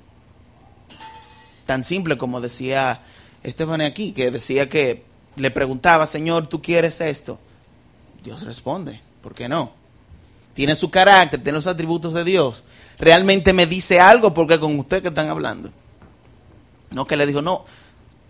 Tan 1.64 1.84
simple 1.84 2.18
como 2.18 2.42
decía 2.42 3.00
Esteban 3.42 3.80
aquí, 3.80 4.12
que 4.12 4.30
decía 4.30 4.68
que 4.68 5.04
le 5.36 5.50
preguntaba, 5.50 6.06
Señor, 6.06 6.50
¿tú 6.50 6.60
quieres 6.60 7.00
esto? 7.00 7.38
Dios 8.22 8.42
responde, 8.42 9.00
¿por 9.22 9.34
qué 9.34 9.48
no? 9.48 9.72
Tiene 10.52 10.76
su 10.76 10.90
carácter, 10.90 11.42
tiene 11.42 11.56
los 11.56 11.66
atributos 11.66 12.12
de 12.12 12.24
Dios. 12.24 12.62
¿Realmente 12.98 13.54
me 13.54 13.64
dice 13.64 14.00
algo? 14.00 14.34
Porque 14.34 14.60
con 14.60 14.78
usted 14.78 15.00
que 15.00 15.08
están 15.08 15.30
hablando. 15.30 15.70
No 16.90 17.06
que 17.06 17.16
le 17.16 17.24
dijo, 17.24 17.40
no, 17.40 17.64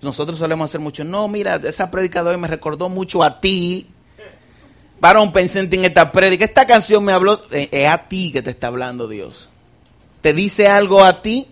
nosotros 0.02 0.38
solemos 0.38 0.70
hacer 0.70 0.80
mucho, 0.80 1.04
no, 1.04 1.26
mira, 1.28 1.56
esa 1.56 1.90
prédica 1.90 2.22
de 2.22 2.30
hoy 2.30 2.36
me 2.36 2.48
recordó 2.48 2.88
mucho 2.88 3.22
a 3.22 3.40
ti. 3.40 3.86
Varón, 5.00 5.32
pensé 5.32 5.60
en 5.60 5.84
esta 5.84 6.12
prédica. 6.12 6.44
Esta 6.44 6.66
canción 6.66 7.04
me 7.04 7.12
habló, 7.12 7.42
eh, 7.50 7.68
es 7.70 7.88
a 7.88 8.08
ti 8.08 8.30
que 8.32 8.42
te 8.42 8.50
está 8.50 8.68
hablando 8.68 9.08
Dios. 9.08 9.50
Te 10.20 10.32
dice 10.32 10.68
algo 10.68 11.04
a 11.04 11.22
ti 11.22 11.48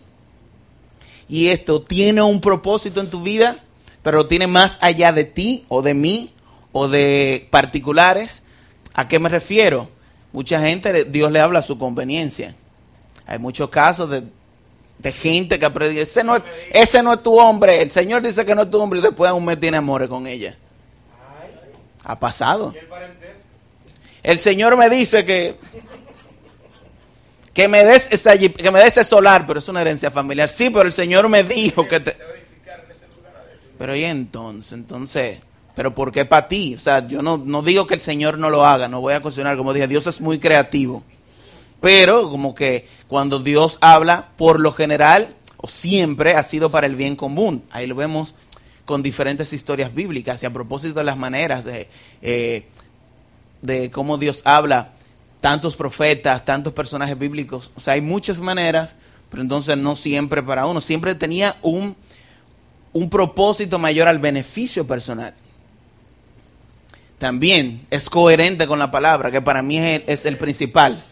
y 1.29 1.49
esto 1.49 1.83
tiene 1.83 2.23
un 2.23 2.41
propósito 2.41 3.01
en 3.01 3.11
tu 3.11 3.23
vida, 3.23 3.63
pero 4.03 4.19
lo 4.19 4.27
tiene 4.27 4.47
más 4.47 4.79
allá 4.81 5.13
de 5.13 5.25
ti 5.25 5.65
o 5.69 5.83
de 5.83 5.95
mí 5.95 6.33
o 6.73 6.89
de 6.89 7.49
particulares. 7.51 8.43
¿A 8.95 9.09
qué 9.09 9.19
me 9.19 9.29
refiero? 9.29 9.89
Mucha 10.33 10.61
gente, 10.61 11.05
Dios 11.05 11.31
le 11.31 11.41
habla 11.41 11.61
a 11.61 11.63
su 11.63 11.79
conveniencia. 11.79 12.55
Hay 13.27 13.39
muchos 13.39 13.71
casos 13.71 14.11
de, 14.11 14.25
de 14.99 15.13
gente 15.13 15.59
que 15.59 15.71
predica, 15.71 16.01
ese 16.03 16.25
no, 16.25 16.37
es, 16.37 16.43
ese 16.71 17.03
no 17.03 17.13
es 17.13 17.23
tu 17.23 17.39
hombre, 17.39 17.83
el 17.83 17.91
Señor 17.91 18.23
dice 18.23 18.45
que 18.45 18.55
no 18.55 18.63
es 18.63 18.71
tu 18.71 18.81
hombre 18.81 19.01
y 19.01 19.03
después 19.03 19.31
aún 19.31 19.45
me 19.45 19.57
tiene 19.57 19.77
amores 19.77 20.09
con 20.09 20.27
ella. 20.27 20.57
Ha 22.05 22.19
pasado. 22.19 22.75
El 24.23 24.39
Señor 24.39 24.77
me 24.77 24.89
dice 24.89 25.25
que 25.25 25.57
que 27.55 27.69
me 27.69 27.85
des 27.85 28.13
esa, 28.13 28.37
que 28.37 28.71
me 28.73 28.81
des 28.81 28.89
ese 28.89 29.05
solar, 29.05 29.47
pero 29.47 29.61
es 29.61 29.69
una 29.69 29.81
herencia 29.81 30.11
familiar. 30.11 30.49
Sí, 30.49 30.71
pero 30.71 30.83
el 30.83 30.93
Señor 30.93 31.29
me 31.29 31.45
dijo 31.45 31.87
que 31.87 32.01
te 32.01 32.17
Pero 33.79 33.95
y 33.95 34.05
entonces, 34.05 34.73
entonces, 34.73 35.39
pero 35.77 35.95
¿por 35.95 36.11
qué 36.11 36.25
para 36.25 36.49
ti? 36.49 36.75
O 36.75 36.79
sea, 36.79 37.07
yo 37.07 37.23
no, 37.23 37.39
no 37.39 37.63
digo 37.63 37.87
que 37.87 37.95
el 37.95 38.01
Señor 38.01 38.39
no 38.39 38.51
lo 38.51 38.67
haga, 38.67 38.89
no 38.89 39.01
voy 39.01 39.15
a 39.15 39.21
cuestionar, 39.21 39.57
como 39.57 39.73
dije, 39.73 39.87
Dios 39.87 40.07
es 40.09 40.21
muy 40.21 40.41
creativo. 40.41 41.05
Pero 41.85 42.31
como 42.31 42.55
que 42.55 42.89
cuando 43.09 43.41
Dios 43.41 43.77
habla, 43.83 44.29
por 44.39 44.59
lo 44.59 44.73
general 44.73 45.35
o 45.59 45.69
siempre 45.69 46.33
ha 46.33 46.43
sido 46.43 46.71
para 46.71 46.87
el 46.87 46.97
bien 46.97 47.15
común. 47.15 47.63
Ahí 47.71 47.87
lo 47.87 47.95
vemos 47.95 48.35
con 48.87 49.03
diferentes 49.03 49.53
historias 49.53 49.95
bíblicas 49.95 50.43
y 50.43 50.47
a 50.47 50.51
propósito 50.51 50.95
de 50.95 51.05
las 51.05 51.19
maneras 51.19 51.67
de, 51.67 51.91
eh, 52.23 52.65
de 53.61 53.91
cómo 53.91 54.17
Dios 54.17 54.41
habla, 54.47 54.93
tantos 55.43 55.77
profetas, 55.77 56.47
tantos 56.47 56.73
personajes 56.73 57.19
bíblicos. 57.19 57.71
O 57.77 57.83
sea, 57.83 57.93
hay 57.93 58.01
muchas 58.01 58.41
maneras, 58.41 58.97
pero 59.29 59.43
entonces 59.43 59.77
no 59.77 59.95
siempre 59.95 60.43
para 60.43 60.65
uno. 60.65 60.81
Siempre 60.81 61.15
tenía 61.15 61.59
un, 61.61 61.97
un 62.95 63.11
propósito 63.11 63.79
mayor 63.79 64.09
al 64.09 64.21
beneficio 64.21 64.87
personal. 64.87 65.35
También 67.19 67.87
es 67.91 68.09
coherente 68.09 68.67
con 68.67 68.79
la 68.79 68.91
palabra, 68.91 69.31
que 69.31 69.43
para 69.43 69.61
mí 69.61 69.77
el, 69.77 70.03
es 70.07 70.25
el 70.25 70.39
principal. 70.39 71.05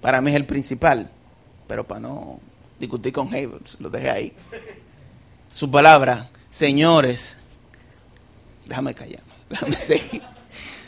Para 0.00 0.20
mí 0.20 0.30
es 0.30 0.36
el 0.36 0.46
principal. 0.46 1.10
Pero 1.66 1.84
para 1.84 2.00
no 2.00 2.40
discutir 2.78 3.12
con 3.12 3.28
Havels, 3.28 3.78
lo 3.80 3.90
dejé 3.90 4.10
ahí. 4.10 4.32
Su 5.48 5.70
palabra, 5.70 6.30
señores, 6.50 7.36
déjame 8.66 8.94
callar, 8.94 9.22
déjame 9.50 9.76
seguir. 9.76 10.22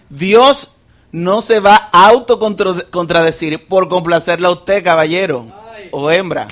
Dios 0.09 0.75
no 1.12 1.40
se 1.40 1.61
va 1.61 1.90
a 1.92 2.09
autocontradecir 2.09 3.69
por 3.69 3.88
complacerle 3.88 4.47
a 4.47 4.52
usted, 4.52 4.83
caballero 4.83 5.47
o 5.90 6.11
hembra. 6.11 6.49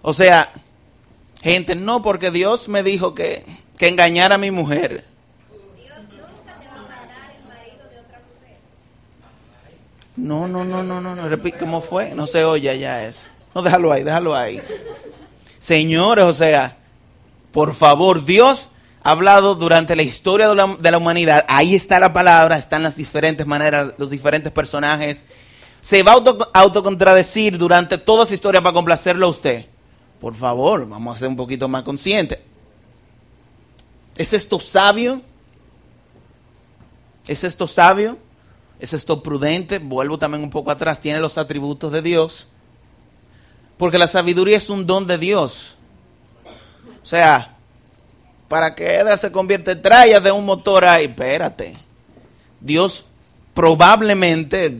O 0.00 0.12
sea, 0.12 0.50
gente, 1.42 1.74
no, 1.74 2.02
porque 2.02 2.30
Dios 2.30 2.68
me 2.68 2.82
dijo 2.82 3.14
que, 3.14 3.44
que 3.76 3.88
engañara 3.88 4.36
a 4.36 4.38
mi 4.38 4.50
mujer. 4.50 5.04
No, 10.22 10.46
no, 10.46 10.64
no, 10.64 10.84
no, 10.84 11.00
no, 11.00 11.16
no. 11.16 11.28
Repite, 11.28 11.58
¿cómo 11.58 11.80
fue? 11.80 12.14
No 12.14 12.28
se 12.28 12.44
oye 12.44 12.78
ya 12.78 13.04
eso. 13.04 13.26
No, 13.52 13.60
déjalo 13.60 13.90
ahí, 13.90 14.04
déjalo 14.04 14.36
ahí. 14.36 14.62
Señores, 15.58 16.24
o 16.24 16.32
sea, 16.32 16.76
por 17.50 17.74
favor, 17.74 18.24
Dios 18.24 18.68
ha 19.02 19.10
hablado 19.10 19.56
durante 19.56 19.96
la 19.96 20.04
historia 20.04 20.48
de 20.48 20.90
la, 20.90 20.96
humanidad. 20.96 21.44
Ahí 21.48 21.74
está 21.74 21.98
la 21.98 22.12
palabra, 22.12 22.56
están 22.56 22.84
las 22.84 22.94
diferentes 22.94 23.44
maneras, 23.48 23.94
los 23.98 24.10
diferentes 24.10 24.52
personajes. 24.52 25.24
Se 25.80 26.04
va 26.04 26.12
a 26.12 26.14
auto, 26.14 26.38
autocontradecir 26.54 27.58
durante 27.58 27.98
toda 27.98 28.22
esa 28.22 28.34
historia 28.34 28.62
para 28.62 28.74
complacerlo 28.74 29.26
a 29.26 29.30
usted. 29.30 29.66
Por 30.20 30.36
favor, 30.36 30.88
vamos 30.88 31.16
a 31.16 31.18
ser 31.18 31.28
un 31.28 31.36
poquito 31.36 31.66
más 31.66 31.82
conscientes. 31.82 32.38
¿Es 34.16 34.32
esto 34.32 34.60
sabio? 34.60 35.20
¿Es 37.26 37.42
esto 37.42 37.66
sabio? 37.66 38.18
¿Es 38.82 38.92
esto 38.92 39.22
prudente? 39.22 39.78
Vuelvo 39.78 40.18
también 40.18 40.42
un 40.42 40.50
poco 40.50 40.72
atrás. 40.72 41.00
Tiene 41.00 41.20
los 41.20 41.38
atributos 41.38 41.92
de 41.92 42.02
Dios. 42.02 42.48
Porque 43.76 43.96
la 43.96 44.08
sabiduría 44.08 44.56
es 44.56 44.68
un 44.68 44.84
don 44.88 45.06
de 45.06 45.18
Dios. 45.18 45.76
O 47.00 47.06
sea, 47.06 47.54
para 48.48 48.74
que 48.74 48.96
Edra 48.96 49.16
se 49.16 49.30
convierta 49.30 49.70
en 49.70 49.82
traya 49.82 50.18
de 50.18 50.32
un 50.32 50.44
motor 50.44 50.84
ahí, 50.84 51.04
espérate. 51.04 51.76
Dios 52.60 53.04
probablemente, 53.54 54.78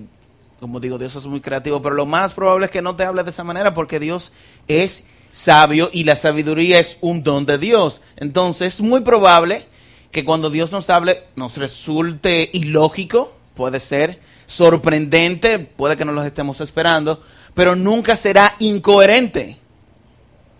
como 0.58 0.80
digo, 0.80 0.98
Dios 0.98 1.14
es 1.14 1.26
muy 1.26 1.40
creativo, 1.40 1.80
pero 1.80 1.94
lo 1.94 2.04
más 2.04 2.34
probable 2.34 2.66
es 2.66 2.72
que 2.72 2.82
no 2.82 2.96
te 2.96 3.04
hable 3.04 3.22
de 3.22 3.30
esa 3.30 3.44
manera 3.44 3.72
porque 3.72 4.00
Dios 4.00 4.32
es 4.66 5.06
sabio 5.30 5.90
y 5.92 6.02
la 6.02 6.16
sabiduría 6.16 6.80
es 6.80 6.98
un 7.02 7.22
don 7.22 7.46
de 7.46 7.56
Dios. 7.56 8.00
Entonces 8.16 8.74
es 8.74 8.80
muy 8.80 9.02
probable 9.02 9.64
que 10.10 10.24
cuando 10.24 10.50
Dios 10.50 10.72
nos 10.72 10.90
hable 10.90 11.22
nos 11.36 11.56
resulte 11.56 12.50
ilógico, 12.52 13.32
puede 13.54 13.80
ser 13.80 14.20
sorprendente, 14.46 15.58
puede 15.58 15.96
que 15.96 16.04
no 16.04 16.12
los 16.12 16.26
estemos 16.26 16.60
esperando, 16.60 17.22
pero 17.54 17.76
nunca 17.76 18.16
será 18.16 18.54
incoherente. 18.58 19.58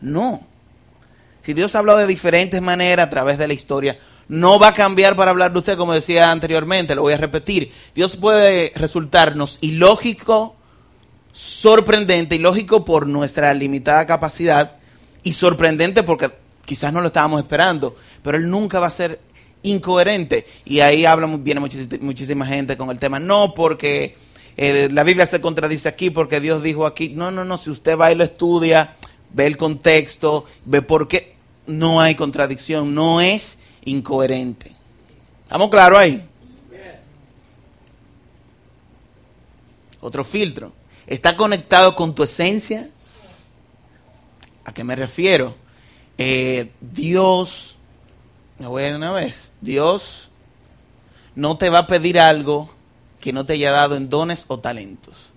No. 0.00 0.46
Si 1.40 1.54
Dios 1.54 1.74
ha 1.74 1.78
hablado 1.78 1.98
de 1.98 2.06
diferentes 2.06 2.60
maneras 2.62 3.06
a 3.06 3.10
través 3.10 3.38
de 3.38 3.48
la 3.48 3.54
historia, 3.54 3.98
no 4.28 4.58
va 4.58 4.68
a 4.68 4.74
cambiar 4.74 5.16
para 5.16 5.30
hablar 5.30 5.52
de 5.52 5.58
usted, 5.58 5.76
como 5.76 5.92
decía 5.92 6.30
anteriormente, 6.30 6.94
lo 6.94 7.02
voy 7.02 7.12
a 7.12 7.18
repetir. 7.18 7.72
Dios 7.94 8.16
puede 8.16 8.72
resultarnos 8.76 9.58
ilógico, 9.60 10.56
sorprendente, 11.32 12.36
ilógico 12.36 12.84
por 12.84 13.06
nuestra 13.06 13.52
limitada 13.54 14.06
capacidad 14.06 14.76
y 15.22 15.32
sorprendente 15.32 16.02
porque 16.02 16.30
quizás 16.64 16.92
no 16.92 17.00
lo 17.00 17.08
estábamos 17.08 17.42
esperando, 17.42 17.96
pero 18.22 18.38
Él 18.38 18.48
nunca 18.48 18.80
va 18.80 18.86
a 18.86 18.90
ser 18.90 19.20
incoherente. 19.62 20.46
Y 20.64 20.80
ahí 20.80 21.04
habla, 21.04 21.26
viene 21.38 21.60
muchísima 22.00 22.46
gente 22.46 22.76
con 22.76 22.90
el 22.90 22.98
tema, 22.98 23.18
no 23.18 23.54
porque 23.54 24.16
eh, 24.56 24.88
la 24.92 25.02
Biblia 25.04 25.26
se 25.26 25.40
contradice 25.40 25.88
aquí, 25.88 26.10
porque 26.10 26.40
Dios 26.40 26.62
dijo 26.62 26.86
aquí, 26.86 27.10
no, 27.10 27.30
no, 27.30 27.44
no, 27.44 27.58
si 27.58 27.70
usted 27.70 27.96
va 27.96 28.12
y 28.12 28.14
lo 28.14 28.24
estudia, 28.24 28.96
ve 29.32 29.46
el 29.46 29.56
contexto, 29.56 30.44
ve 30.64 30.82
por 30.82 31.08
qué, 31.08 31.34
no 31.66 32.00
hay 32.00 32.14
contradicción, 32.14 32.94
no 32.94 33.20
es 33.20 33.58
incoherente. 33.84 34.74
¿Estamos 35.44 35.70
claros 35.70 35.98
ahí? 35.98 36.22
Otro 40.00 40.24
filtro. 40.24 40.72
¿Está 41.06 41.36
conectado 41.36 41.94
con 41.94 42.14
tu 42.14 42.22
esencia? 42.22 42.88
¿A 44.64 44.72
qué 44.72 44.84
me 44.84 44.96
refiero? 44.96 45.56
Eh, 46.18 46.70
Dios, 46.80 47.76
me 48.62 48.68
voy 48.68 48.84
a 48.84 48.88
ir 48.90 48.94
una 48.94 49.10
vez, 49.10 49.52
Dios 49.60 50.30
no 51.34 51.58
te 51.58 51.68
va 51.68 51.80
a 51.80 51.86
pedir 51.88 52.20
algo 52.20 52.70
que 53.20 53.32
no 53.32 53.44
te 53.44 53.54
haya 53.54 53.72
dado 53.72 53.96
en 53.96 54.08
dones 54.08 54.44
o 54.46 54.60
talentos. 54.60 55.30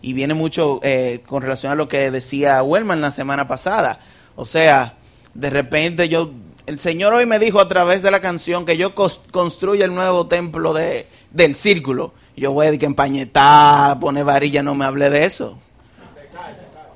Y 0.00 0.14
viene 0.14 0.32
mucho 0.32 0.80
eh, 0.82 1.20
con 1.26 1.42
relación 1.42 1.72
a 1.72 1.74
lo 1.74 1.88
que 1.88 2.10
decía 2.10 2.62
Wellman 2.62 3.02
la 3.02 3.10
semana 3.10 3.46
pasada. 3.46 4.00
O 4.34 4.46
sea, 4.46 4.94
de 5.34 5.50
repente 5.50 6.08
yo, 6.08 6.30
el 6.64 6.78
Señor 6.78 7.12
hoy 7.12 7.26
me 7.26 7.38
dijo 7.38 7.60
a 7.60 7.68
través 7.68 8.00
de 8.00 8.10
la 8.10 8.22
canción 8.22 8.64
que 8.64 8.78
yo 8.78 8.94
construya 8.94 9.84
el 9.84 9.94
nuevo 9.94 10.26
templo 10.26 10.72
de, 10.72 11.06
del 11.32 11.56
círculo. 11.56 12.14
Yo 12.34 12.52
voy 12.52 12.64
a 12.64 12.70
decir 12.70 12.80
que 12.80 12.86
empañetar, 12.86 14.00
poner 14.00 14.24
varilla, 14.24 14.62
no 14.62 14.74
me 14.74 14.86
hable 14.86 15.10
de 15.10 15.26
eso. 15.26 15.58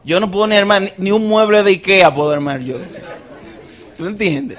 Yo 0.02 0.18
no 0.18 0.30
puedo 0.30 0.46
ni 0.46 0.56
armar 0.56 0.94
ni 0.96 1.10
un 1.10 1.28
mueble 1.28 1.62
de 1.62 1.72
Ikea, 1.72 2.14
puedo 2.14 2.30
armar 2.30 2.60
yo. 2.60 2.78
¿Tú 3.98 4.06
entiendes? 4.06 4.58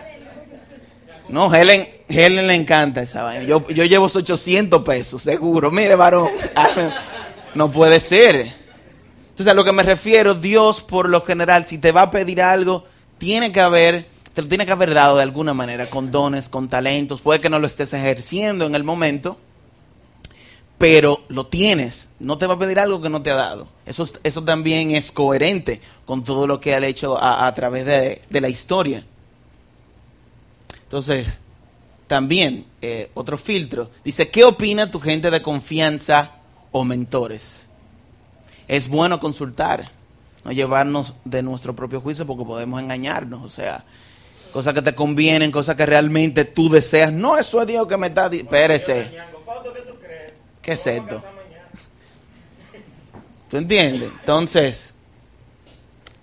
No, 1.30 1.54
Helen, 1.54 1.88
Helen 2.08 2.48
le 2.48 2.56
encanta 2.56 3.02
esa 3.02 3.24
vaina. 3.24 3.44
Yo, 3.46 3.68
yo 3.70 3.84
llevo 3.86 4.06
800 4.06 4.84
pesos, 4.84 5.24
seguro. 5.24 5.72
Mire, 5.72 5.96
varón. 5.96 6.30
No 7.56 7.72
puede 7.72 8.02
ser. 8.02 8.36
Entonces, 9.30 9.48
a 9.48 9.54
lo 9.54 9.64
que 9.64 9.72
me 9.72 9.82
refiero, 9.82 10.36
Dios, 10.36 10.82
por 10.82 11.08
lo 11.08 11.22
general, 11.22 11.66
si 11.66 11.78
te 11.78 11.94
va 11.94 12.02
a 12.04 12.12
pedir 12.12 12.42
algo, 12.42 12.84
tiene 13.18 13.54
que 13.54 13.62
haber, 13.62 14.08
te 14.34 14.42
lo 14.42 14.50
tiene 14.50 14.66
que 14.66 14.74
haber 14.74 14.94
dado 14.94 15.16
de 15.16 15.24
alguna 15.24 15.54
manera, 15.54 15.90
con 15.90 16.12
dones, 16.12 16.50
con 16.50 16.68
talentos. 16.68 17.22
Puede 17.22 17.40
que 17.40 17.50
no 17.50 17.60
lo 17.60 17.68
estés 17.68 17.94
ejerciendo 17.94 18.66
en 18.66 18.76
el 18.76 18.84
momento, 18.84 19.38
pero 20.78 21.22
lo 21.30 21.46
tienes. 21.48 22.10
No 22.20 22.38
te 22.38 22.46
va 22.46 22.56
a 22.56 22.60
pedir 22.60 22.78
algo 22.80 23.02
que 23.02 23.10
no 23.10 23.22
te 23.22 23.32
ha 23.32 23.36
dado. 23.36 23.68
Eso, 23.86 24.04
es- 24.04 24.20
eso 24.24 24.44
también 24.44 24.92
es 24.92 25.12
coherente 25.12 25.80
con 26.06 26.24
todo 26.26 26.48
lo 26.48 26.60
que 26.60 26.76
ha 26.76 26.86
hecho 26.86 27.18
a, 27.18 27.48
a 27.48 27.54
través 27.54 27.86
de, 27.86 28.22
de 28.30 28.42
la 28.42 28.50
historia. 28.50 29.06
Entonces, 30.96 31.42
también, 32.08 32.66
eh, 32.82 33.12
otro 33.16 33.38
filtro. 33.38 33.92
Dice, 34.06 34.30
¿qué 34.30 34.46
opina 34.46 34.90
tu 34.90 35.02
gente 35.02 35.30
de 35.30 35.42
confianza 35.42 36.32
o 36.72 36.86
mentores? 36.86 37.68
Es 38.70 38.88
bueno 38.88 39.20
consultar, 39.20 39.92
no 40.46 40.54
llevarnos 40.54 41.14
de 41.26 41.44
nuestro 41.44 41.76
propio 41.76 42.00
juicio 42.00 42.26
porque 42.26 42.46
podemos 42.46 42.82
engañarnos. 42.82 43.44
O 43.44 43.50
sea, 43.50 43.84
cosas 44.54 44.74
que 44.74 44.82
te 44.82 44.96
convienen, 44.96 45.52
cosas 45.52 45.76
que 45.76 45.86
realmente 45.86 46.46
tú 46.46 46.70
deseas. 46.70 47.12
No, 47.12 47.38
eso 47.38 47.62
es 47.62 47.68
Dios 47.68 47.86
que 47.88 47.98
me 47.98 48.08
está... 48.08 48.28
Espérese. 48.28 49.12
¿Qué 50.62 50.72
es 50.72 50.88
esto? 50.88 51.22
¿Tú 53.50 53.58
entiendes? 53.58 54.12
Entonces, 54.22 54.95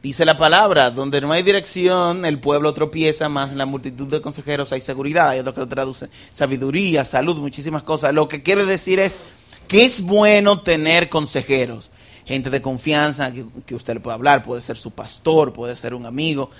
dice 0.03 0.25
la 0.25 0.37
palabra, 0.37 0.91
donde 0.91 1.21
no 1.21 1.33
hay 1.33 1.43
dirección, 1.43 2.25
el 2.25 2.41
pueblo 2.41 2.75
tropieza, 2.75 3.29
más 3.29 3.53
en 3.53 3.59
la 3.59 3.67
multitud 3.67 4.09
de 4.09 4.21
consejeros 4.21 4.73
hay 4.73 4.81
seguridad. 4.81 5.29
Hay 5.29 5.39
otro 5.39 5.55
que 5.55 5.61
lo 5.61 5.69
traduce, 5.69 6.09
sabiduría, 6.33 7.05
salud, 7.05 7.37
muchísimas 7.37 7.83
cosas. 7.83 8.13
Lo 8.13 8.29
que 8.29 8.43
quiere 8.43 8.65
decir 8.67 8.99
es 8.99 9.21
que 9.69 9.85
es 9.85 10.01
bueno 10.01 10.63
tener 10.63 11.09
consejeros, 11.09 11.91
gente 12.27 12.51
de 12.51 12.61
confianza 12.61 13.33
que, 13.33 13.47
que 13.65 13.75
usted 13.75 13.95
le 13.95 14.01
puede 14.01 14.15
hablar, 14.15 14.43
puede 14.43 14.61
ser 14.61 14.77
su 14.77 14.91
pastor, 14.91 15.53
puede 15.53 15.77
ser 15.77 15.95
un 15.95 16.05
amigo, 16.05 16.51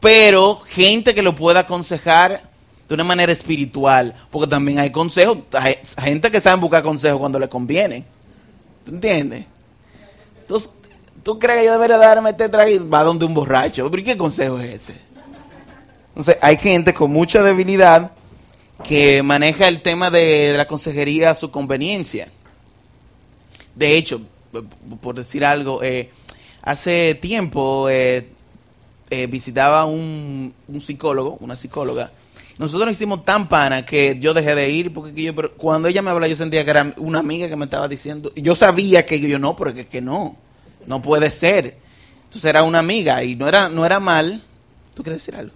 pero 0.00 0.60
gente 0.60 1.14
que 1.14 1.22
lo 1.22 1.34
pueda 1.34 1.60
aconsejar 1.60 2.50
de 2.88 2.94
una 2.94 3.04
manera 3.04 3.30
espiritual, 3.30 4.16
porque 4.30 4.50
también 4.50 4.80
hay 4.80 4.90
consejos, 4.90 5.38
gente 6.02 6.28
que 6.28 6.40
sabe 6.40 6.60
buscar 6.60 6.82
consejos 6.82 7.20
cuando 7.20 7.38
le 7.38 7.48
conviene. 7.48 8.04
¿Tú 8.84 8.90
entiendes? 8.90 9.44
Entonces, 10.40 10.70
¿tú 11.30 11.38
crees 11.38 11.60
que 11.60 11.66
yo 11.66 11.72
debería 11.72 11.96
darme 11.96 12.30
este 12.30 12.48
trago 12.48 12.68
y 12.68 12.78
va 12.78 13.04
donde 13.04 13.24
un 13.24 13.34
borracho? 13.34 13.88
¿Pero 13.88 14.02
qué 14.02 14.16
consejo 14.16 14.58
es 14.58 14.74
ese? 14.74 15.00
Entonces, 16.08 16.36
hay 16.40 16.56
gente 16.56 16.92
con 16.92 17.12
mucha 17.12 17.40
debilidad 17.40 18.10
que 18.82 19.22
maneja 19.22 19.68
el 19.68 19.80
tema 19.80 20.10
de, 20.10 20.54
la 20.56 20.66
consejería 20.66 21.30
a 21.30 21.34
su 21.36 21.52
conveniencia. 21.52 22.26
De 23.76 23.96
hecho, 23.96 24.22
por 25.00 25.14
decir 25.14 25.44
algo, 25.44 25.84
eh, 25.84 26.10
hace 26.62 27.14
tiempo 27.14 27.88
eh, 27.88 28.26
eh, 29.08 29.28
visitaba 29.28 29.84
un, 29.84 30.52
psicólogo, 30.80 31.36
una 31.38 31.54
psicóloga. 31.54 32.10
Nosotros 32.58 32.86
nos 32.86 32.96
hicimos 32.96 33.24
tan 33.24 33.48
pana 33.48 33.86
que 33.86 34.18
yo 34.18 34.34
dejé 34.34 34.56
de 34.56 34.68
ir 34.68 34.92
porque 34.92 35.14
que 35.14 35.22
yo, 35.22 35.34
pero 35.36 35.52
cuando 35.52 35.86
ella 35.86 36.02
me 36.02 36.10
hablaba 36.10 36.26
yo 36.26 36.34
sentía 36.34 36.64
que 36.64 36.70
era 36.72 36.92
una 36.96 37.20
amiga 37.20 37.48
que 37.48 37.54
me 37.54 37.66
estaba 37.66 37.86
diciendo. 37.86 38.32
Yo 38.34 38.56
sabía 38.56 39.06
que 39.06 39.20
yo 39.20 39.38
no, 39.38 39.54
porque 39.54 39.86
que 39.86 40.00
no, 40.00 40.34
no 40.86 41.02
puede 41.02 41.30
ser. 41.30 41.76
Entonces 42.24 42.44
era 42.48 42.62
una 42.62 42.78
amiga 42.78 43.22
y 43.24 43.34
no 43.36 43.48
era, 43.48 43.68
no 43.68 43.84
era 43.84 44.00
mal. 44.00 44.40
¿Tú 44.94 45.02
quieres 45.02 45.22
decir 45.24 45.36
algo? 45.38 45.52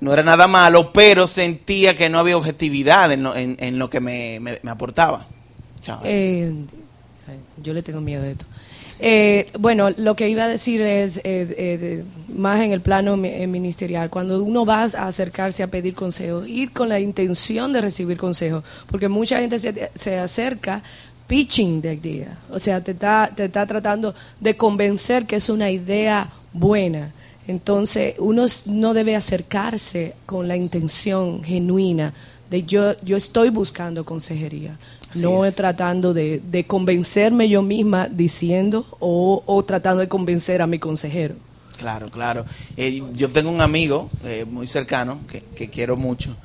No 0.00 0.12
era 0.12 0.22
nada 0.22 0.46
malo, 0.46 0.92
pero 0.92 1.26
sentía 1.26 1.96
que 1.96 2.08
no 2.08 2.18
había 2.18 2.36
objetividad 2.36 3.10
en 3.10 3.22
lo, 3.24 3.34
en, 3.34 3.78
lo 3.78 3.90
que 3.90 4.00
me, 4.00 4.38
me- 4.40 4.70
aportaba. 4.70 5.26
Eh, 6.04 6.52
yo 7.62 7.72
le 7.72 7.82
tengo 7.82 8.00
miedo 8.00 8.22
de 8.22 8.32
esto. 8.32 8.46
Eh, 9.00 9.50
bueno, 9.58 9.90
lo 9.90 10.14
que 10.16 10.28
iba 10.28 10.44
a 10.44 10.48
decir 10.48 10.80
es 10.80 11.18
eh, 11.18 11.22
eh, 11.24 12.04
más 12.34 12.60
en 12.60 12.72
el 12.72 12.80
plano 12.80 13.14
eh, 13.24 13.46
ministerial. 13.46 14.10
Cuando 14.10 14.42
uno 14.42 14.64
va 14.66 14.82
a 14.82 15.08
acercarse 15.08 15.62
a 15.62 15.68
pedir 15.68 15.94
consejo, 15.94 16.44
ir 16.46 16.72
con 16.72 16.88
la 16.88 16.98
intención 17.00 17.72
de 17.72 17.80
recibir 17.80 18.16
consejo, 18.18 18.62
porque 18.90 19.08
mucha 19.08 19.38
gente 19.40 19.58
se, 19.60 19.90
se 19.94 20.18
acerca 20.18 20.82
pitching 21.28 21.80
de 21.80 21.94
idea, 21.94 22.38
o 22.50 22.58
sea, 22.58 22.82
te 22.82 22.90
está, 22.92 23.30
te 23.34 23.44
está 23.44 23.64
tratando 23.66 24.14
de 24.40 24.56
convencer 24.56 25.26
que 25.26 25.36
es 25.36 25.48
una 25.48 25.70
idea 25.70 26.30
buena. 26.52 27.12
Entonces, 27.46 28.14
uno 28.18 28.46
no 28.66 28.92
debe 28.92 29.14
acercarse 29.14 30.14
con 30.26 30.48
la 30.48 30.56
intención 30.56 31.42
genuina 31.44 32.12
de 32.50 32.64
yo, 32.64 33.00
yo 33.02 33.16
estoy 33.16 33.50
buscando 33.50 34.04
consejería. 34.04 34.78
Así 35.10 35.20
no 35.20 35.44
es. 35.44 35.54
tratando 35.54 36.12
de, 36.12 36.40
de 36.50 36.64
convencerme 36.64 37.48
yo 37.48 37.62
misma 37.62 38.08
diciendo 38.08 38.86
o, 38.98 39.42
o 39.46 39.64
tratando 39.64 40.00
de 40.00 40.08
convencer 40.08 40.60
a 40.60 40.66
mi 40.66 40.78
consejero. 40.78 41.36
Claro, 41.78 42.10
claro. 42.10 42.44
Eh, 42.76 43.02
yo 43.14 43.30
tengo 43.30 43.50
un 43.50 43.60
amigo 43.60 44.10
eh, 44.24 44.44
muy 44.50 44.66
cercano 44.66 45.20
que, 45.30 45.42
que 45.54 45.70
quiero 45.70 45.96
mucho, 45.96 46.36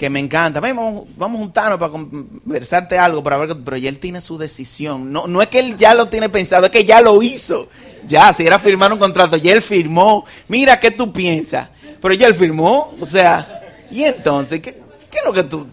que 0.00 0.08
me 0.08 0.18
encanta. 0.18 0.60
Ven, 0.60 0.74
vamos, 0.74 1.04
vamos 1.14 1.38
a 1.38 1.42
juntarnos 1.42 1.78
para 1.78 1.92
conversarte 1.92 2.96
algo, 2.96 3.22
para 3.22 3.36
ver, 3.36 3.54
pero 3.62 3.76
ya 3.76 3.90
él 3.90 3.98
tiene 3.98 4.22
su 4.22 4.38
decisión. 4.38 5.12
No, 5.12 5.26
no 5.26 5.42
es 5.42 5.48
que 5.48 5.58
él 5.58 5.76
ya 5.76 5.92
lo 5.92 6.08
tiene 6.08 6.30
pensado, 6.30 6.64
es 6.64 6.72
que 6.72 6.86
ya 6.86 7.02
lo 7.02 7.22
hizo. 7.22 7.68
Ya, 8.06 8.32
si 8.32 8.46
era 8.46 8.58
firmar 8.58 8.90
un 8.94 8.98
contrato, 8.98 9.36
ya 9.36 9.52
él 9.52 9.60
firmó. 9.60 10.24
Mira, 10.48 10.80
¿qué 10.80 10.90
tú 10.90 11.12
piensas? 11.12 11.68
Pero 12.00 12.14
ya 12.14 12.28
él 12.28 12.34
firmó, 12.34 12.94
o 12.98 13.04
sea, 13.04 13.60
y 13.90 14.04
entonces, 14.04 14.62
¿qué, 14.62 14.72
qué 15.10 15.18
es 15.18 15.24
lo 15.26 15.34
que 15.34 15.42
tú...? 15.42 15.66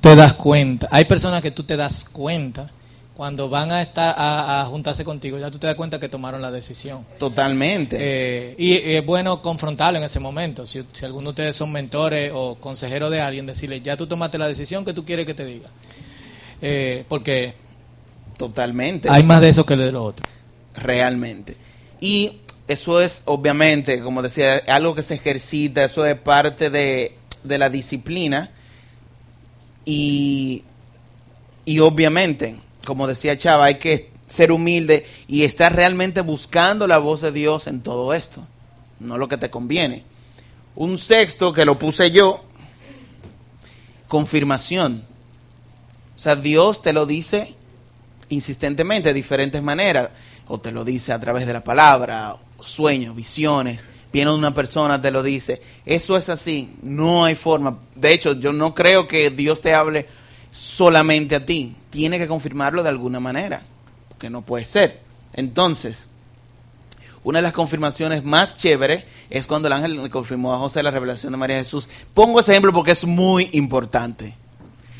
te 0.00 0.16
das 0.16 0.32
cuenta. 0.32 0.88
Hay 0.90 1.04
personas 1.04 1.42
que 1.42 1.52
tú 1.52 1.62
te 1.62 1.76
das 1.76 2.08
cuenta 2.08 2.70
cuando 3.16 3.48
van 3.48 3.70
a 3.72 3.80
estar 3.80 4.14
a, 4.18 4.60
a 4.60 4.64
juntarse 4.66 5.02
contigo, 5.04 5.38
ya 5.38 5.50
tú 5.50 5.58
te 5.58 5.66
das 5.66 5.74
cuenta 5.76 5.98
que 5.98 6.08
tomaron 6.08 6.42
la 6.42 6.50
decisión. 6.50 7.06
Totalmente. 7.18 7.96
Eh, 7.98 8.54
y, 8.58 8.74
y 8.74 8.94
es 8.96 9.06
bueno 9.06 9.40
confrontarlo 9.40 9.98
en 9.98 10.04
ese 10.04 10.20
momento. 10.20 10.66
Si, 10.66 10.84
si 10.92 11.04
alguno 11.06 11.28
de 11.28 11.30
ustedes 11.30 11.56
son 11.56 11.72
mentores 11.72 12.30
o 12.34 12.56
consejeros 12.56 13.10
de 13.10 13.22
alguien, 13.22 13.46
decirle, 13.46 13.80
ya 13.80 13.96
tú 13.96 14.06
tomaste 14.06 14.36
la 14.36 14.46
decisión 14.48 14.84
que 14.84 14.92
tú 14.92 15.04
quieres 15.06 15.24
que 15.24 15.32
te 15.34 15.46
diga. 15.46 15.70
Eh, 16.60 17.04
porque 17.08 17.54
Totalmente. 18.36 19.08
hay 19.10 19.22
más 19.22 19.40
de 19.40 19.48
eso 19.48 19.64
que 19.64 19.76
de 19.76 19.90
lo 19.92 20.04
otro. 20.04 20.26
realmente. 20.74 21.56
Y 22.00 22.40
eso 22.68 23.00
es, 23.00 23.22
obviamente, 23.24 24.00
como 24.02 24.20
decía, 24.20 24.56
algo 24.68 24.94
que 24.94 25.02
se 25.02 25.14
ejercita, 25.14 25.84
eso 25.84 26.04
es 26.04 26.18
parte 26.18 26.68
de, 26.68 27.16
de 27.44 27.56
la 27.58 27.70
disciplina. 27.70 28.50
Y, 29.86 30.64
y 31.64 31.78
obviamente, 31.78 32.56
como 32.86 33.06
decía 33.06 33.36
Chava, 33.36 33.66
hay 33.66 33.78
que 33.78 34.10
ser 34.26 34.50
humilde 34.50 35.06
y 35.28 35.44
estar 35.44 35.76
realmente 35.76 36.22
buscando 36.22 36.86
la 36.86 36.96
voz 36.96 37.20
de 37.20 37.32
Dios 37.32 37.66
en 37.66 37.82
todo 37.82 38.14
esto, 38.14 38.42
no 38.98 39.18
lo 39.18 39.28
que 39.28 39.36
te 39.36 39.50
conviene. 39.50 40.04
Un 40.74 40.96
sexto 40.96 41.52
que 41.52 41.66
lo 41.66 41.78
puse 41.78 42.10
yo, 42.10 42.42
confirmación. 44.08 45.04
O 46.16 46.18
sea, 46.18 46.36
Dios 46.36 46.80
te 46.80 46.94
lo 46.94 47.04
dice 47.04 47.54
insistentemente 48.28 49.10
de 49.10 49.14
diferentes 49.14 49.62
maneras, 49.62 50.10
o 50.48 50.58
te 50.58 50.72
lo 50.72 50.84
dice 50.84 51.12
a 51.12 51.20
través 51.20 51.46
de 51.46 51.52
la 51.52 51.62
palabra, 51.62 52.36
sueños, 52.62 53.14
visiones, 53.14 53.86
viene 54.12 54.32
una 54.32 54.54
persona, 54.54 55.00
te 55.00 55.10
lo 55.10 55.22
dice. 55.22 55.60
Eso 55.84 56.16
es 56.16 56.28
así, 56.28 56.70
no 56.82 57.24
hay 57.24 57.34
forma. 57.34 57.78
De 57.94 58.12
hecho, 58.12 58.34
yo 58.34 58.52
no 58.52 58.74
creo 58.74 59.06
que 59.06 59.30
Dios 59.30 59.60
te 59.60 59.74
hable 59.74 60.06
solamente 60.56 61.34
a 61.34 61.44
ti. 61.44 61.74
Tiene 61.90 62.18
que 62.18 62.26
confirmarlo 62.26 62.82
de 62.82 62.88
alguna 62.88 63.20
manera, 63.20 63.62
porque 64.08 64.30
no 64.30 64.42
puede 64.42 64.64
ser. 64.64 65.00
Entonces, 65.34 66.08
una 67.22 67.40
de 67.40 67.42
las 67.42 67.52
confirmaciones 67.52 68.24
más 68.24 68.56
chéveres 68.56 69.04
es 69.30 69.46
cuando 69.46 69.68
el 69.68 69.72
ángel 69.74 70.02
le 70.02 70.10
confirmó 70.10 70.54
a 70.54 70.58
José 70.58 70.82
la 70.82 70.90
revelación 70.90 71.32
de 71.32 71.38
María 71.38 71.56
Jesús. 71.56 71.88
Pongo 72.14 72.40
ese 72.40 72.52
ejemplo 72.52 72.72
porque 72.72 72.92
es 72.92 73.04
muy 73.04 73.50
importante. 73.52 74.34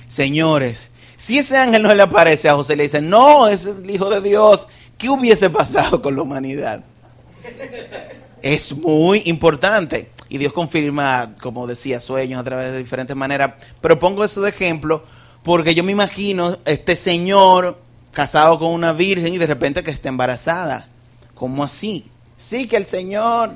Señores, 0.09 0.91
si 1.17 1.39
ese 1.39 1.57
ángel 1.57 1.83
no 1.83 1.95
le 1.95 2.03
aparece 2.03 2.49
a 2.49 2.55
José 2.55 2.75
y 2.75 2.77
le 2.77 2.83
dice, 2.85 3.01
no, 3.01 3.49
ese 3.49 3.71
es 3.71 3.77
el 3.79 3.91
Hijo 3.91 4.11
de 4.11 4.21
Dios, 4.21 4.67
¿qué 4.99 5.09
hubiese 5.09 5.49
pasado 5.51 6.03
con 6.03 6.15
la 6.15 6.23
humanidad? 6.23 6.85
Es 8.43 8.77
muy 8.77 9.23
importante. 9.27 10.11
Y 10.29 10.39
Dios 10.39 10.53
confirma, 10.53 11.35
como 11.41 11.67
decía, 11.67 12.01
sueños 12.01 12.41
a 12.41 12.45
través 12.45 12.73
de 12.73 12.79
diferentes 12.79 13.17
maneras. 13.17 13.55
Pero 13.81 13.99
pongo 13.99 14.25
eso 14.25 14.43
de 14.43 14.51
ejemplo 14.51 15.03
porque 15.47 15.77
yo 15.77 15.85
me 15.85 15.93
imagino 15.93 16.59
este 16.65 16.97
señor 16.97 17.79
casado 18.13 18.59
con 18.59 18.73
una 18.73 18.93
virgen 18.93 19.33
y 19.33 19.39
de 19.39 19.47
repente 19.47 19.85
que 19.85 19.93
esté 19.93 20.09
embarazada. 20.09 20.89
¿Cómo 21.37 21.63
así? 21.63 22.05
Sí, 22.37 22.67
que 22.67 22.77
el 22.77 22.87
Señor, 22.87 23.53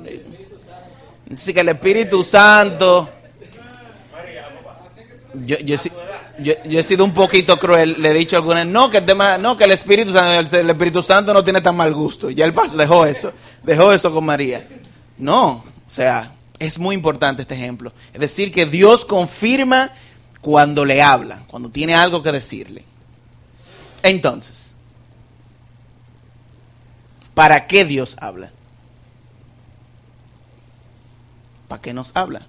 sí, 1.35 1.53
que 1.53 1.59
el 1.59 1.67
Espíritu 1.69 2.23
Santo. 2.23 3.09
Yo, 5.33 5.57
yo, 5.59 5.75
yo- 6.39 6.53
yo 6.65 6.79
he 6.79 6.83
sido 6.83 7.03
un 7.03 7.13
poquito 7.13 7.57
cruel, 7.59 7.95
le 8.01 8.11
he 8.11 8.13
dicho 8.13 8.35
a 8.35 8.39
algunas, 8.39 8.65
no, 8.67 8.89
que 8.89 8.97
el 8.99 9.05
tema, 9.05 9.37
no, 9.37 9.55
que 9.57 9.63
el 9.65 9.71
Espíritu 9.71 10.13
Santo, 10.13 10.57
el 10.57 10.69
Espíritu 10.69 11.03
Santo 11.03 11.33
no 11.33 11.43
tiene 11.43 11.59
tan 11.61 11.75
mal 11.75 11.93
gusto. 11.93 12.29
Ya 12.29 12.45
el 12.45 12.53
paso 12.53 12.75
dejó 12.77 13.05
eso, 13.05 13.33
dejó 13.63 13.91
eso 13.91 14.13
con 14.13 14.25
María. 14.25 14.65
No, 15.17 15.47
o 15.85 15.89
sea, 15.89 16.31
es 16.59 16.79
muy 16.79 16.95
importante 16.95 17.41
este 17.41 17.55
ejemplo. 17.55 17.91
Es 18.13 18.19
decir, 18.21 18.51
que 18.51 18.65
Dios 18.65 19.03
confirma 19.05 19.91
cuando 20.41 20.85
le 20.85 21.01
habla, 21.01 21.43
cuando 21.47 21.69
tiene 21.69 21.95
algo 21.95 22.23
que 22.23 22.31
decirle. 22.31 22.83
Entonces, 24.03 24.75
¿para 27.33 27.67
qué 27.67 27.85
Dios 27.85 28.17
habla? 28.19 28.51
¿Para 31.67 31.81
qué 31.81 31.93
nos 31.93 32.11
habla? 32.15 32.47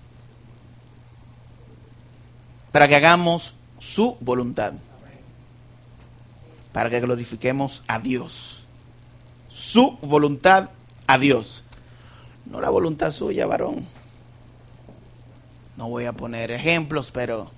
Para 2.72 2.88
que 2.88 2.96
hagamos 2.96 3.54
su 3.78 4.16
voluntad. 4.20 4.72
Para 6.72 6.88
que 6.88 7.00
glorifiquemos 7.00 7.84
a 7.86 7.98
Dios. 7.98 8.62
Su 9.48 9.98
voluntad 10.00 10.70
a 11.06 11.18
Dios. 11.18 11.62
No 12.46 12.62
la 12.62 12.70
voluntad 12.70 13.10
suya, 13.10 13.46
varón. 13.46 13.86
No 15.76 15.90
voy 15.90 16.06
a 16.06 16.14
poner 16.14 16.50
ejemplos, 16.50 17.10
pero 17.10 17.50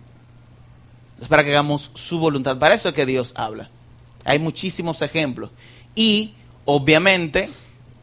es 1.21 1.29
para 1.29 1.45
que 1.45 1.51
hagamos 1.51 1.91
su 1.95 2.19
voluntad. 2.19 2.59
Para 2.59 2.75
eso 2.75 2.89
es 2.89 2.95
que 2.95 3.07
Dios 3.07 3.33
habla. 3.37 3.69
Hay 4.25 4.39
muchísimos 4.39 5.03
ejemplos. 5.03 5.51
Y, 5.95 6.35
obviamente, 6.65 7.51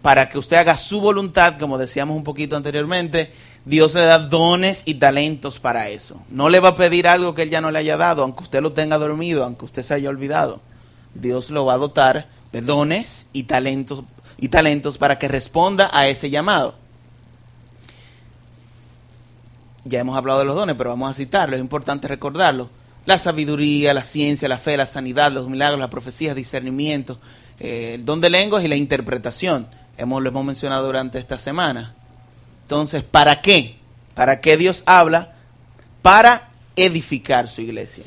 para 0.01 0.29
que 0.29 0.37
usted 0.37 0.57
haga 0.57 0.77
su 0.77 1.01
voluntad, 1.01 1.57
como 1.59 1.77
decíamos 1.77 2.15
un 2.15 2.23
poquito 2.23 2.55
anteriormente, 2.55 3.33
Dios 3.65 3.93
le 3.93 4.01
da 4.01 4.17
dones 4.17 4.83
y 4.85 4.95
talentos 4.95 5.59
para 5.59 5.89
eso. 5.89 6.21
No 6.29 6.49
le 6.49 6.59
va 6.59 6.69
a 6.69 6.75
pedir 6.75 7.07
algo 7.07 7.35
que 7.35 7.43
Él 7.43 7.49
ya 7.49 7.61
no 7.61 7.69
le 7.69 7.79
haya 7.79 7.97
dado, 7.97 8.23
aunque 8.23 8.43
usted 8.43 8.61
lo 8.61 8.73
tenga 8.73 8.97
dormido, 8.97 9.43
aunque 9.43 9.65
usted 9.65 9.83
se 9.83 9.93
haya 9.93 10.09
olvidado. 10.09 10.61
Dios 11.13 11.49
lo 11.49 11.65
va 11.65 11.73
a 11.73 11.77
dotar 11.77 12.27
de 12.51 12.61
dones 12.61 13.27
y 13.33 13.43
talentos, 13.43 14.03
y 14.39 14.49
talentos 14.49 14.97
para 14.97 15.19
que 15.19 15.27
responda 15.27 15.89
a 15.93 16.07
ese 16.07 16.29
llamado. 16.29 16.75
Ya 19.83 19.99
hemos 19.99 20.15
hablado 20.15 20.39
de 20.39 20.45
los 20.45 20.55
dones, 20.55 20.75
pero 20.75 20.91
vamos 20.91 21.09
a 21.11 21.13
citarlo, 21.13 21.55
es 21.55 21.61
importante 21.61 22.07
recordarlo. 22.07 22.69
La 23.05 23.17
sabiduría, 23.17 23.93
la 23.93 24.03
ciencia, 24.03 24.47
la 24.47 24.57
fe, 24.57 24.77
la 24.77 24.85
sanidad, 24.85 25.31
los 25.31 25.49
milagros, 25.49 25.79
las 25.79 25.89
profecías, 25.89 26.35
discernimiento, 26.35 27.19
eh, 27.59 27.93
el 27.95 28.05
don 28.05 28.21
de 28.21 28.29
lenguas 28.29 28.63
y 28.63 28.67
la 28.67 28.75
interpretación. 28.75 29.67
Hemos, 29.97 30.21
lo 30.21 30.29
hemos 30.29 30.45
mencionado 30.45 30.85
durante 30.85 31.19
esta 31.19 31.37
semana. 31.37 31.93
Entonces, 32.63 33.03
¿para 33.03 33.41
qué? 33.41 33.75
¿Para 34.13 34.39
qué 34.39 34.55
Dios 34.57 34.83
habla? 34.85 35.33
Para 36.01 36.49
edificar 36.75 37.47
su 37.47 37.61
iglesia. 37.61 38.05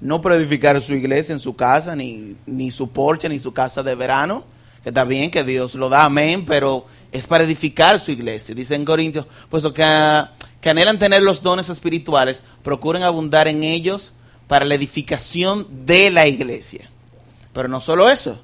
No 0.00 0.20
para 0.20 0.36
edificar 0.36 0.80
su 0.80 0.94
iglesia 0.94 1.32
en 1.32 1.40
su 1.40 1.56
casa, 1.56 1.96
ni, 1.96 2.36
ni 2.46 2.70
su 2.70 2.90
porche, 2.90 3.28
ni 3.28 3.38
su 3.38 3.52
casa 3.52 3.82
de 3.82 3.94
verano, 3.94 4.44
que 4.82 4.90
está 4.90 5.04
bien 5.04 5.30
que 5.30 5.42
Dios 5.42 5.74
lo 5.74 5.88
da, 5.88 6.04
amén, 6.04 6.44
pero 6.46 6.86
es 7.10 7.26
para 7.26 7.44
edificar 7.44 7.98
su 7.98 8.10
iglesia. 8.10 8.54
Dice 8.54 8.74
en 8.74 8.84
Corintios, 8.84 9.26
pues 9.48 9.64
que, 9.74 10.24
que 10.60 10.70
anhelan 10.70 10.98
tener 10.98 11.22
los 11.22 11.42
dones 11.42 11.68
espirituales, 11.68 12.42
procuren 12.62 13.02
abundar 13.02 13.48
en 13.48 13.62
ellos 13.62 14.12
para 14.46 14.64
la 14.64 14.74
edificación 14.74 15.66
de 15.86 16.10
la 16.10 16.26
iglesia. 16.26 16.90
Pero 17.52 17.68
no 17.68 17.80
solo 17.80 18.10
eso, 18.10 18.38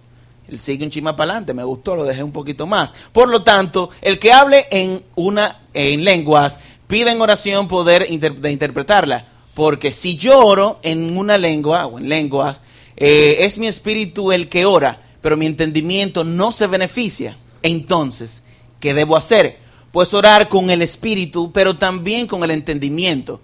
él 0.49 0.61
sigue 0.61 0.85
un 0.85 0.91
chima 0.91 1.17
para 1.17 1.33
adelante, 1.33 1.55
me 1.55 1.65
gustó, 1.65 1.97
lo 1.97 2.05
dejé 2.05 2.23
un 2.23 2.33
poquito 2.33 2.67
más. 2.67 2.95
Por 3.13 3.29
lo 3.29 3.43
tanto, 3.43 3.91
el 4.03 4.19
que 4.19 4.33
hable 4.33 4.67
en 4.71 5.03
una 5.15 5.61
en 5.73 6.05
lenguas, 6.05 6.59
pide 6.87 7.11
en 7.11 7.21
oración 7.21 7.67
poder 7.67 8.07
de 8.09 8.53
interpretarla, 8.53 9.27
porque 9.55 9.93
si 9.93 10.17
yo 10.17 10.39
oro 10.39 10.79
en 10.83 11.17
una 11.17 11.39
lengua 11.39 11.87
o 11.87 11.99
en 11.99 12.09
lenguas, 12.09 12.61
eh, 12.97 13.39
es 13.41 13.59
mi 13.59 13.67
espíritu 13.67 14.33
el 14.33 14.49
que 14.49 14.67
ora, 14.67 15.01
pero 15.21 15.37
mi 15.37 15.47
entendimiento 15.47 16.25
no 16.25 16.53
se 16.53 16.67
beneficia. 16.67 17.37
Entonces, 17.63 18.43
¿qué 18.79 18.95
debo 18.95 19.17
hacer? 19.17 19.59
Pues 19.95 20.13
orar 20.13 20.51
con 20.51 20.69
el 20.69 20.83
espíritu, 20.83 21.51
pero 21.53 21.79
también 21.79 22.27
con 22.27 22.45
el 22.45 22.51
entendimiento 22.51 23.41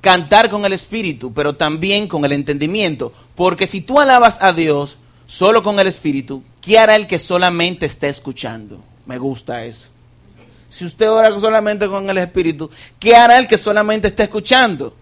cantar 0.00 0.50
con 0.50 0.64
el 0.64 0.72
espíritu, 0.72 1.32
pero 1.32 1.56
también 1.56 2.08
con 2.08 2.24
el 2.24 2.32
entendimiento. 2.32 3.12
Porque 3.34 3.66
si 3.66 3.80
tú 3.80 4.00
alabas 4.00 4.42
a 4.42 4.52
Dios 4.52 4.96
solo 5.26 5.62
con 5.62 5.78
el 5.78 5.86
espíritu, 5.86 6.42
¿qué 6.60 6.78
hará 6.78 6.96
el 6.96 7.06
que 7.06 7.18
solamente 7.18 7.86
está 7.86 8.08
escuchando? 8.08 8.82
Me 9.06 9.18
gusta 9.18 9.64
eso. 9.64 9.88
Si 10.68 10.84
usted 10.84 11.10
ora 11.10 11.38
solamente 11.40 11.88
con 11.88 12.08
el 12.08 12.18
espíritu, 12.18 12.70
¿qué 12.98 13.14
hará 13.14 13.38
el 13.38 13.48
que 13.48 13.58
solamente 13.58 14.08
está 14.08 14.24
escuchando? 14.24 14.94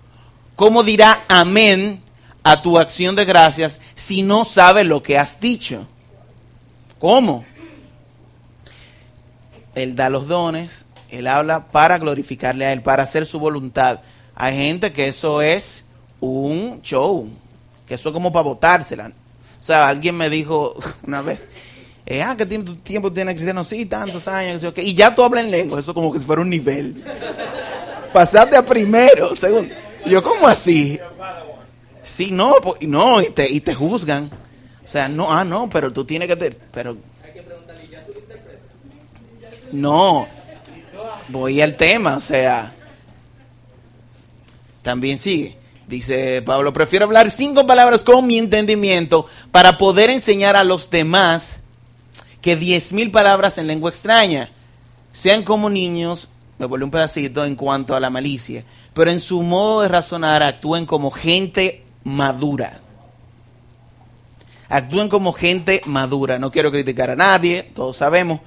¿Cómo 0.57 0.83
dirá 0.83 1.25
amén 1.29 2.03
a 2.43 2.63
tu 2.63 2.79
acción 2.79 3.15
de 3.15 3.25
gracias 3.25 3.81
si 3.95 4.23
no 4.23 4.45
sabe 4.45 4.83
lo 4.83 5.03
que 5.03 5.19
has 5.19 5.41
dicho? 5.41 5.87
¿Cómo? 6.99 7.45
Él 9.79 9.97
da 9.97 10.11
los 10.11 10.29
dones, 10.29 10.85
Él 11.11 11.27
habla 11.27 11.67
para 11.67 11.99
glorificarle 11.99 12.67
a 12.67 12.73
Él, 12.73 12.83
para 12.83 13.03
hacer 13.03 13.27
su 13.27 13.39
voluntad. 13.39 14.01
Hay 14.35 14.57
gente 14.57 14.93
que 14.93 15.09
eso 15.09 15.43
es 15.43 15.85
un 16.21 16.81
show, 16.83 17.29
que 17.87 17.95
eso 17.95 18.09
es 18.09 18.13
como 18.13 18.33
para 18.33 18.45
botársela. 18.45 19.13
O 19.59 19.63
sea, 19.63 19.89
alguien 19.89 20.17
me 20.17 20.31
dijo 20.31 20.75
una 21.07 21.23
vez, 21.23 21.49
eh, 22.07 22.23
ah, 22.23 22.35
¿qué 22.37 22.47
tiempo, 22.47 23.13
tiene 23.13 23.35
Cristiano? 23.35 23.65
Sí, 23.65 23.85
tantos 23.85 24.29
años. 24.29 24.65
Y 24.77 24.95
ya 24.95 25.15
tú 25.15 25.23
hablas 25.23 25.45
en 25.45 25.51
lengua, 25.51 25.81
eso 25.81 25.93
como 25.93 26.13
que 26.13 26.19
si 26.19 26.25
fuera 26.25 26.43
un 26.43 26.49
nivel. 26.49 27.05
Pasaste 28.13 28.57
a 28.57 28.65
primero, 28.65 29.37
segundo. 29.37 29.75
Yo, 30.07 30.23
¿cómo 30.23 30.49
así? 30.49 30.99
Sí, 32.03 32.31
no, 32.31 32.55
no, 32.81 33.21
y 33.21 33.31
te, 33.31 33.51
y 33.51 33.61
te 33.61 33.75
juzgan. 33.75 34.31
O 34.83 34.89
sea, 34.89 35.09
no, 35.09 35.31
ah, 35.31 35.45
no, 35.45 35.69
pero 35.69 35.93
tú 35.93 36.07
tienes 36.07 36.29
que... 36.29 36.37
Te, 36.37 36.51
pero 36.51 36.97
no, 39.73 40.29
voy 41.29 41.61
al 41.61 41.77
tema, 41.77 42.17
o 42.17 42.21
sea, 42.21 42.75
también 44.83 45.19
sigue. 45.19 45.57
Dice 45.87 46.43
Pablo, 46.43 46.75
prefiero 46.75 47.07
hablar 47.07 47.31
cinco 47.31 47.67
palabras 47.67 48.05
con 48.05 48.27
mi 48.27 48.37
entendimiento 48.37 49.25
para 49.51 49.79
poder 49.79 50.11
enseñar 50.11 50.55
a 50.55 50.65
los 50.65 50.91
demás 50.91 51.61
que 52.43 52.57
diez 52.57 52.93
mil 52.93 53.11
palabras 53.11 53.57
en 53.57 53.67
lengua 53.67 53.91
extraña. 53.91 54.51
Sean 55.13 55.43
como 55.43 55.71
niños, 55.71 56.29
me 56.59 56.67
volví 56.67 56.85
un 56.85 56.91
pedacito 56.91 57.45
en 57.47 57.57
cuanto 57.57 57.95
a 57.95 58.01
la 58.01 58.11
malicia, 58.11 58.65
pero 58.93 59.11
en 59.11 59.19
su 59.19 59.43
modo 59.43 59.81
de 59.81 59.89
razonar 59.89 60.43
actúen 60.43 60.85
como 60.85 61.11
gente 61.11 61.85
madura. 62.05 62.81
Actúen 64.69 65.09
como 65.09 65.33
gente 65.33 65.81
madura. 65.87 66.39
No 66.39 66.51
quiero 66.51 66.71
criticar 66.71 67.11
a 67.11 67.17
nadie, 67.17 67.63
todos 67.75 67.97
sabemos, 67.97 68.41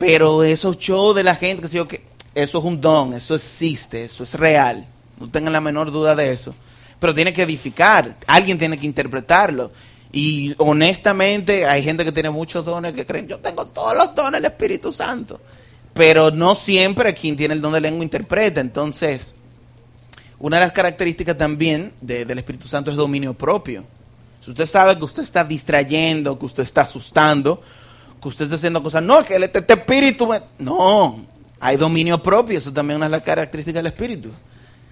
pero 0.00 0.42
esos 0.42 0.78
shows 0.78 1.14
de 1.14 1.22
la 1.22 1.34
gente, 1.34 1.60
que 1.60 1.68
sé 1.68 1.76
yo, 1.76 1.86
que 1.86 2.02
eso 2.34 2.58
es 2.58 2.64
un 2.64 2.80
don, 2.80 3.12
eso 3.12 3.34
existe, 3.34 4.02
eso 4.04 4.24
es 4.24 4.32
real. 4.32 4.86
No 5.20 5.28
tengan 5.28 5.52
la 5.52 5.60
menor 5.60 5.92
duda 5.92 6.14
de 6.16 6.32
eso. 6.32 6.54
Pero 6.98 7.14
tiene 7.14 7.34
que 7.34 7.42
edificar, 7.42 8.16
alguien 8.26 8.56
tiene 8.58 8.78
que 8.78 8.86
interpretarlo. 8.86 9.70
Y 10.10 10.54
honestamente, 10.56 11.66
hay 11.66 11.82
gente 11.82 12.02
que 12.02 12.12
tiene 12.12 12.30
muchos 12.30 12.64
dones 12.64 12.94
que 12.94 13.04
creen, 13.04 13.28
yo 13.28 13.38
tengo 13.40 13.66
todos 13.66 13.94
los 13.94 14.14
dones 14.14 14.40
del 14.40 14.50
Espíritu 14.50 14.90
Santo. 14.90 15.38
Pero 15.92 16.30
no 16.30 16.54
siempre 16.54 17.12
quien 17.12 17.36
tiene 17.36 17.52
el 17.52 17.60
don 17.60 17.74
de 17.74 17.80
lengua 17.82 18.02
interpreta. 18.02 18.62
Entonces, 18.62 19.34
una 20.38 20.56
de 20.56 20.62
las 20.64 20.72
características 20.72 21.36
también 21.36 21.92
de- 22.00 22.24
del 22.24 22.38
Espíritu 22.38 22.68
Santo 22.68 22.90
es 22.90 22.96
dominio 22.96 23.34
propio. 23.34 23.84
Si 24.40 24.48
usted 24.50 24.64
sabe 24.64 24.96
que 24.96 25.04
usted 25.04 25.22
está 25.22 25.44
distrayendo, 25.44 26.38
que 26.38 26.46
usted 26.46 26.62
está 26.62 26.80
asustando, 26.82 27.62
que 28.20 28.28
usted 28.28 28.44
está 28.44 28.56
haciendo 28.56 28.82
cosas, 28.82 29.02
no, 29.02 29.24
que 29.24 29.36
el- 29.36 29.44
este, 29.44 29.60
este 29.60 29.72
espíritu, 29.74 30.26
me-". 30.26 30.42
no, 30.58 31.24
Hay 31.62 31.76
dominio 31.76 32.22
propio, 32.22 32.58
eso 32.58 32.72
también 32.72 32.94
es 32.94 32.96
una 32.98 33.06
de 33.06 33.10
las 33.12 33.22
características 33.22 33.82
del 33.82 33.92
espíritu. 33.92 34.30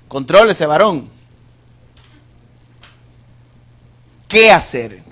Contrólese, 0.07 0.67
varón. 0.67 1.09
¿Qué 4.29 4.51
hacer? 4.51 5.03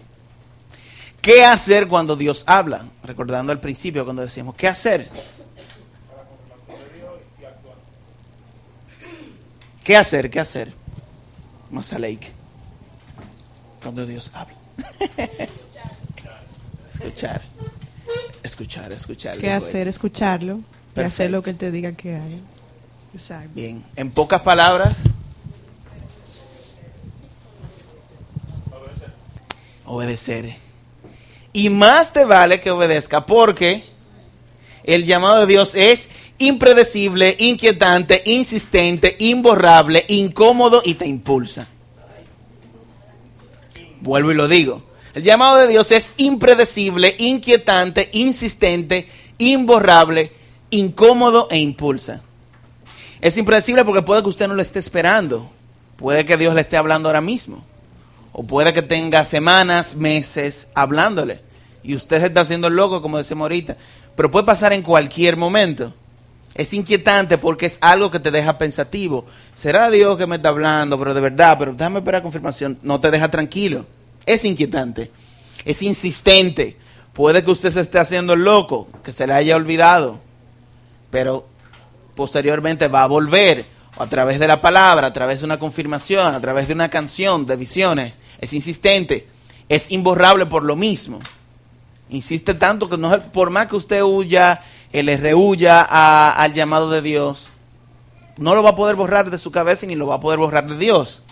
¿Qué 1.23 1.45
hacer 1.45 1.89
cuando 1.89 2.15
Dios 2.15 2.45
habla? 2.47 2.85
Recordando 3.03 3.53
al 3.53 3.61
principio 3.61 4.05
cuando 4.05 4.23
decíamos, 4.23 4.55
¿qué 4.55 4.69
hacer? 4.69 5.09
¿Qué 9.83 9.97
hacer? 9.97 10.29
¿Qué 10.31 10.41
hacer? 10.41 10.73
Masaleik. 11.71 12.33
Cuando 13.83 14.05
Dios 14.05 14.31
habla. 14.35 14.55
escuchar. 16.93 17.43
Escuchar, 18.47 18.93
escuchar. 18.93 19.39
¿Qué 19.39 19.51
hacer? 19.51 19.89
Escucharlo 19.89 20.59
y 20.59 20.95
Perfecto. 20.95 21.07
hacer 21.09 21.31
lo 21.31 21.43
que 21.43 21.51
él 21.51 21.57
te 21.57 21.71
diga 21.71 21.93
que 21.93 22.15
haga. 22.15 22.37
Exacto. 23.13 23.51
Bien. 23.55 23.85
En 23.97 24.11
pocas 24.11 24.43
palabras. 24.43 24.99
Obedecer. 29.85 30.55
Y 31.53 31.71
más 31.71 32.13
te 32.13 32.25
vale 32.25 32.61
que 32.61 32.71
obedezca 32.71 33.27
porque 33.27 33.85
el 34.85 35.05
llamado 35.05 35.41
de 35.41 35.47
Dios 35.47 35.75
es 35.75 36.11
impredecible, 36.39 37.35
inquietante, 37.39 38.23
insistente, 38.27 39.17
imborrable, 39.19 40.05
incómodo 40.09 40.83
y 40.85 40.95
te 40.95 41.07
impulsa. 41.07 41.67
Vuelvo 44.01 44.31
y 44.31 44.35
lo 44.35 44.47
digo. 44.47 44.83
El 45.17 45.23
llamado 45.23 45.57
de 45.57 45.69
Dios 45.69 45.93
es 45.93 46.13
impredecible, 46.19 47.17
inquietante, 47.19 48.11
insistente, 48.13 49.09
imborrable, 49.39 50.31
incómodo 50.69 51.49
e 51.51 51.57
impulsa. 51.57 52.21
Es 53.23 53.39
impredecible 53.39 53.83
porque 53.87 54.03
puede 54.03 54.23
que 54.23 54.29
usted 54.29 54.47
no 54.47 54.53
lo 54.53 54.61
esté 54.61 54.79
esperando. 54.79 55.51
Puede 55.97 56.27
que 56.27 56.37
Dios 56.37 56.55
le 56.55 56.61
esté 56.61 56.77
hablando 56.77 57.09
ahora 57.09 57.23
mismo. 57.23 57.65
O 58.33 58.43
puede 58.43 58.75
que 58.75 58.83
tenga 58.83 59.25
semanas, 59.25 59.97
meses 59.97 60.67
hablándole. 60.75 61.41
Y 61.83 61.95
usted 61.95 62.21
se 62.21 62.27
está 62.27 62.43
haciendo 62.43 62.69
loco, 62.69 63.01
como 63.01 63.17
decimos 63.17 63.45
ahorita. 63.47 63.79
Pero 64.17 64.31
puede 64.31 64.45
pasar 64.45 64.75
en 64.75 64.83
cualquier 64.83 65.39
momento. 65.39 65.95
Es 66.55 66.75
inquietante 66.75 67.39
porque 67.39 67.65
es 67.65 67.79
algo 67.81 68.11
que 68.11 68.21
te 68.21 68.31
deja 68.31 68.59
pensativo. 68.59 69.25
¿Será 69.55 69.89
Dios 69.89 70.19
que 70.19 70.27
me 70.27 70.37
está 70.37 70.51
hablando? 70.51 70.99
Pero 70.99 71.15
de 71.15 71.23
verdad, 71.23 71.57
pero 71.59 71.73
déjame 71.73 72.01
esperar 72.01 72.21
confirmación. 72.21 72.79
No 72.83 73.01
te 73.01 73.11
deja 73.11 73.31
tranquilo. 73.31 73.87
Es 74.27 74.45
inquietante. 74.45 75.11
Es 75.65 75.83
insistente. 75.83 76.77
Puede 77.13 77.43
que 77.45 77.51
usted 77.51 77.71
se 77.71 77.81
esté 77.81 77.99
haciendo 77.99 78.37
loco, 78.37 78.89
que 79.03 79.13
se 79.13 79.27
le 79.27 79.33
haya 79.33 79.57
olvidado. 79.57 80.19
Pero 81.11 81.47
posteriormente 82.15 82.89
va 82.89 83.05
a 83.05 83.07
volver 83.07 83.65
a 83.99 84.07
través 84.07 84.39
de 84.39 84.47
la 84.49 84.61
palabra, 84.61 85.07
a 85.07 85.13
través 85.13 85.41
de 85.41 85.47
una 85.47 85.59
confirmación, 85.59 86.35
a 86.35 86.41
través 86.41 86.67
de 86.69 86.75
una 86.75 86.91
canción, 86.91 87.47
de 87.47 87.57
visiones. 87.57 88.21
Es 88.41 88.53
insistente, 88.53 89.27
es 89.69 89.91
imborrable 89.91 90.45
por 90.47 90.63
lo 90.65 90.77
mismo. 90.77 91.21
Insiste 92.11 92.55
tanto 92.55 92.89
que 92.89 92.99
no 92.99 93.23
por 93.33 93.51
más 93.51 93.67
que 93.69 93.77
usted 93.77 94.03
huya, 94.03 94.61
le 94.93 95.17
rehuya 95.17 95.81
a- 95.89 96.33
al 96.33 96.53
llamado 96.53 96.91
de 96.91 97.03
Dios, 97.03 97.49
no 98.37 98.55
lo 98.55 98.63
va 98.63 98.71
a 98.71 98.77
poder 98.77 98.97
borrar 98.97 99.31
de 99.31 99.39
su 99.39 99.51
cabeza 99.51 99.87
y 99.87 99.89
ni 99.89 99.95
lo 99.95 100.07
va 100.07 100.17
a 100.17 100.21
poder 100.21 100.39
borrar 100.39 100.67
de 100.69 100.77
Dios. 100.77 101.23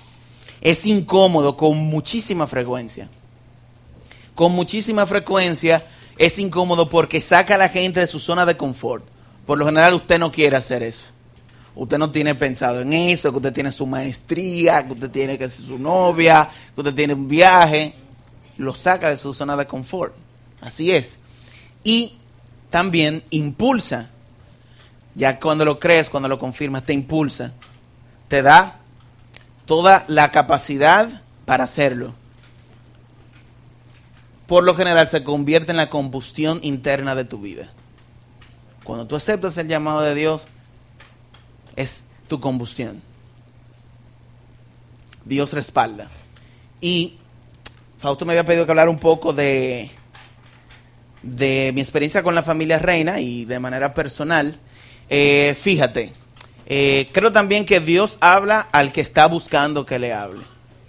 Es 0.64 0.87
incómodo 0.87 1.57
con 1.57 1.77
muchísima 1.77 2.48
frecuencia. 2.48 3.09
Con 4.35 4.53
muchísima 4.53 5.07
frecuencia 5.07 5.85
es 6.18 6.38
incómodo 6.38 6.88
porque 6.88 7.20
saca 7.20 7.55
a 7.55 7.59
la 7.59 7.68
gente 7.68 8.00
de 8.00 8.07
su 8.07 8.18
zona 8.18 8.46
de 8.46 8.57
confort. 8.57 9.05
Por 9.46 9.59
lo 9.59 9.66
general 9.66 9.94
usted 9.94 10.18
no 10.18 10.33
quiere 10.33 10.57
hacer 10.57 10.83
eso. 10.83 11.07
Usted 11.77 11.98
no 11.98 12.11
tiene 12.11 12.35
pensado 12.35 12.81
en 12.81 12.92
eso, 12.94 13.31
que 13.31 13.37
usted 13.37 13.53
tiene 13.53 13.72
su 13.72 13.87
maestría, 13.87 14.87
que 14.87 14.92
usted 14.92 15.11
tiene 15.11 15.37
que 15.37 15.50
ser 15.50 15.66
su 15.66 15.79
novia, 15.79 16.48
que 16.74 16.81
usted 16.81 16.94
tiene 16.94 17.12
un 17.12 17.29
viaje. 17.29 17.94
Lo 18.57 18.72
saca 18.74 19.11
de 19.11 19.18
su 19.18 19.35
zona 19.35 19.57
de 19.57 19.66
confort. 19.66 20.14
Así 20.62 20.92
es. 20.92 21.18
Y 21.83 22.14
también 22.70 23.22
impulsa. 23.31 24.09
Ya 25.14 25.38
cuando 25.38 25.64
lo 25.66 25.79
crees, 25.79 26.09
cuando 26.09 26.29
lo 26.29 26.38
confirmas, 26.38 26.87
te 26.87 26.94
impulsa. 26.94 27.53
Te 28.29 28.40
da 28.40 28.79
toda 29.66 30.05
la 30.09 30.31
capacidad 30.31 31.22
para 31.44 31.64
hacerlo. 31.64 32.14
Por 34.46 34.64
lo 34.64 34.74
general 34.74 35.09
se 35.09 35.24
convierte 35.24 35.70
en 35.70 35.79
la 35.79 35.90
combustión 35.90 36.61
interna 36.62 37.14
de 37.14 37.24
tu 37.24 37.40
vida. 37.40 37.68
Cuando 38.85 39.07
tú 39.07 39.16
aceptas 39.16 39.57
el 39.57 39.68
llamado 39.68 40.03
de 40.03 40.14
Dios, 40.14 40.46
es 41.77 42.05
tu 42.29 42.40
combustión. 42.40 43.03
Dios 45.24 45.53
respalda. 45.55 46.09
Y 46.81 47.16
Fausto 47.98 48.27
me 48.27 48.35
había 48.35 48.44
pedido 48.44 48.66
que 48.66 48.72
hablar 48.72 48.90
un 48.90 48.98
poco 48.98 49.33
de, 49.33 49.90
de 51.22 51.72
mi 51.74 51.81
experiencia 51.81 52.22
con 52.22 52.35
la 52.35 52.42
familia 52.42 52.79
Reina 52.79 53.20
y 53.20 53.46
de 53.46 53.59
manera 53.59 53.94
personal. 53.94 54.55
Eh, 55.09 55.57
fíjate, 55.59 56.12
eh, 56.66 57.09
creo 57.12 57.33
también 57.33 57.66
que 57.66 57.81
Dios 57.81 58.16
habla 58.20 58.68
al 58.72 58.92
que 58.92 59.00
está 59.00 59.27
buscando 59.27 59.85
que 59.85 59.98
le 59.98 60.12
hable. 60.12 60.44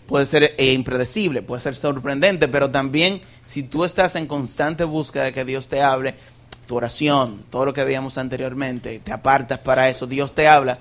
Puede 0.08 0.26
ser 0.26 0.54
eh, 0.58 0.74
impredecible, 0.74 1.42
puede 1.42 1.62
ser 1.62 1.76
sorprendente, 1.76 2.48
pero 2.48 2.70
también 2.70 3.22
si 3.44 3.64
tú 3.64 3.86
estás 3.86 4.16
en 4.16 4.28
constante 4.28 4.84
búsqueda 4.84 5.24
de 5.24 5.34
que 5.34 5.46
Dios 5.46 5.68
te 5.68 5.82
hable, 5.82 6.16
tu 6.68 6.76
oración, 6.76 7.44
todo 7.50 7.66
lo 7.66 7.74
que 7.74 7.84
veíamos 7.84 8.18
anteriormente, 8.18 9.00
te 9.00 9.12
apartas 9.12 9.60
para 9.60 9.90
eso, 9.90 10.08
Dios 10.08 10.34
te 10.34 10.48
habla. 10.48 10.80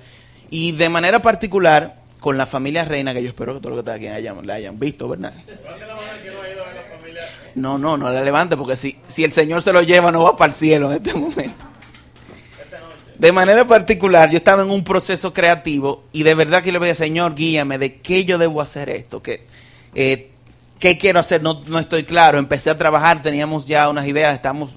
Y 0.50 0.72
de 0.72 0.88
manera 0.88 1.22
particular 1.22 1.96
con 2.20 2.38
la 2.38 2.46
familia 2.46 2.84
Reina, 2.84 3.12
que 3.12 3.22
yo 3.22 3.28
espero 3.30 3.54
que 3.54 3.60
todos 3.60 3.76
los 3.76 3.84
que 3.84 3.90
están 3.90 3.96
aquí 3.96 4.08
hayan, 4.08 4.46
la 4.46 4.54
hayan 4.54 4.78
visto, 4.78 5.08
¿verdad? 5.08 5.32
No, 7.54 7.78
no, 7.78 7.96
no 7.96 8.10
la 8.10 8.22
levante, 8.22 8.56
porque 8.56 8.76
si, 8.76 8.98
si 9.06 9.24
el 9.24 9.32
Señor 9.32 9.62
se 9.62 9.72
lo 9.72 9.82
lleva, 9.82 10.10
no 10.10 10.24
va 10.24 10.36
para 10.36 10.50
el 10.50 10.54
cielo 10.54 10.90
en 10.90 10.96
este 10.96 11.14
momento. 11.14 11.73
De 13.18 13.30
manera 13.30 13.66
particular, 13.66 14.30
yo 14.30 14.36
estaba 14.36 14.62
en 14.62 14.70
un 14.70 14.82
proceso 14.82 15.32
creativo 15.32 16.04
y 16.12 16.24
de 16.24 16.34
verdad 16.34 16.62
que 16.62 16.72
le 16.72 16.80
pedía, 16.80 16.94
Señor, 16.94 17.34
guíame 17.34 17.78
de 17.78 17.96
qué 17.96 18.24
yo 18.24 18.38
debo 18.38 18.60
hacer 18.60 18.88
esto, 18.88 19.22
que, 19.22 19.46
eh, 19.94 20.30
qué 20.80 20.98
quiero 20.98 21.20
hacer, 21.20 21.42
no, 21.42 21.62
no 21.66 21.78
estoy 21.78 22.04
claro. 22.04 22.38
Empecé 22.38 22.70
a 22.70 22.78
trabajar, 22.78 23.22
teníamos 23.22 23.66
ya 23.66 23.88
unas 23.88 24.06
ideas, 24.06 24.34
estamos 24.34 24.72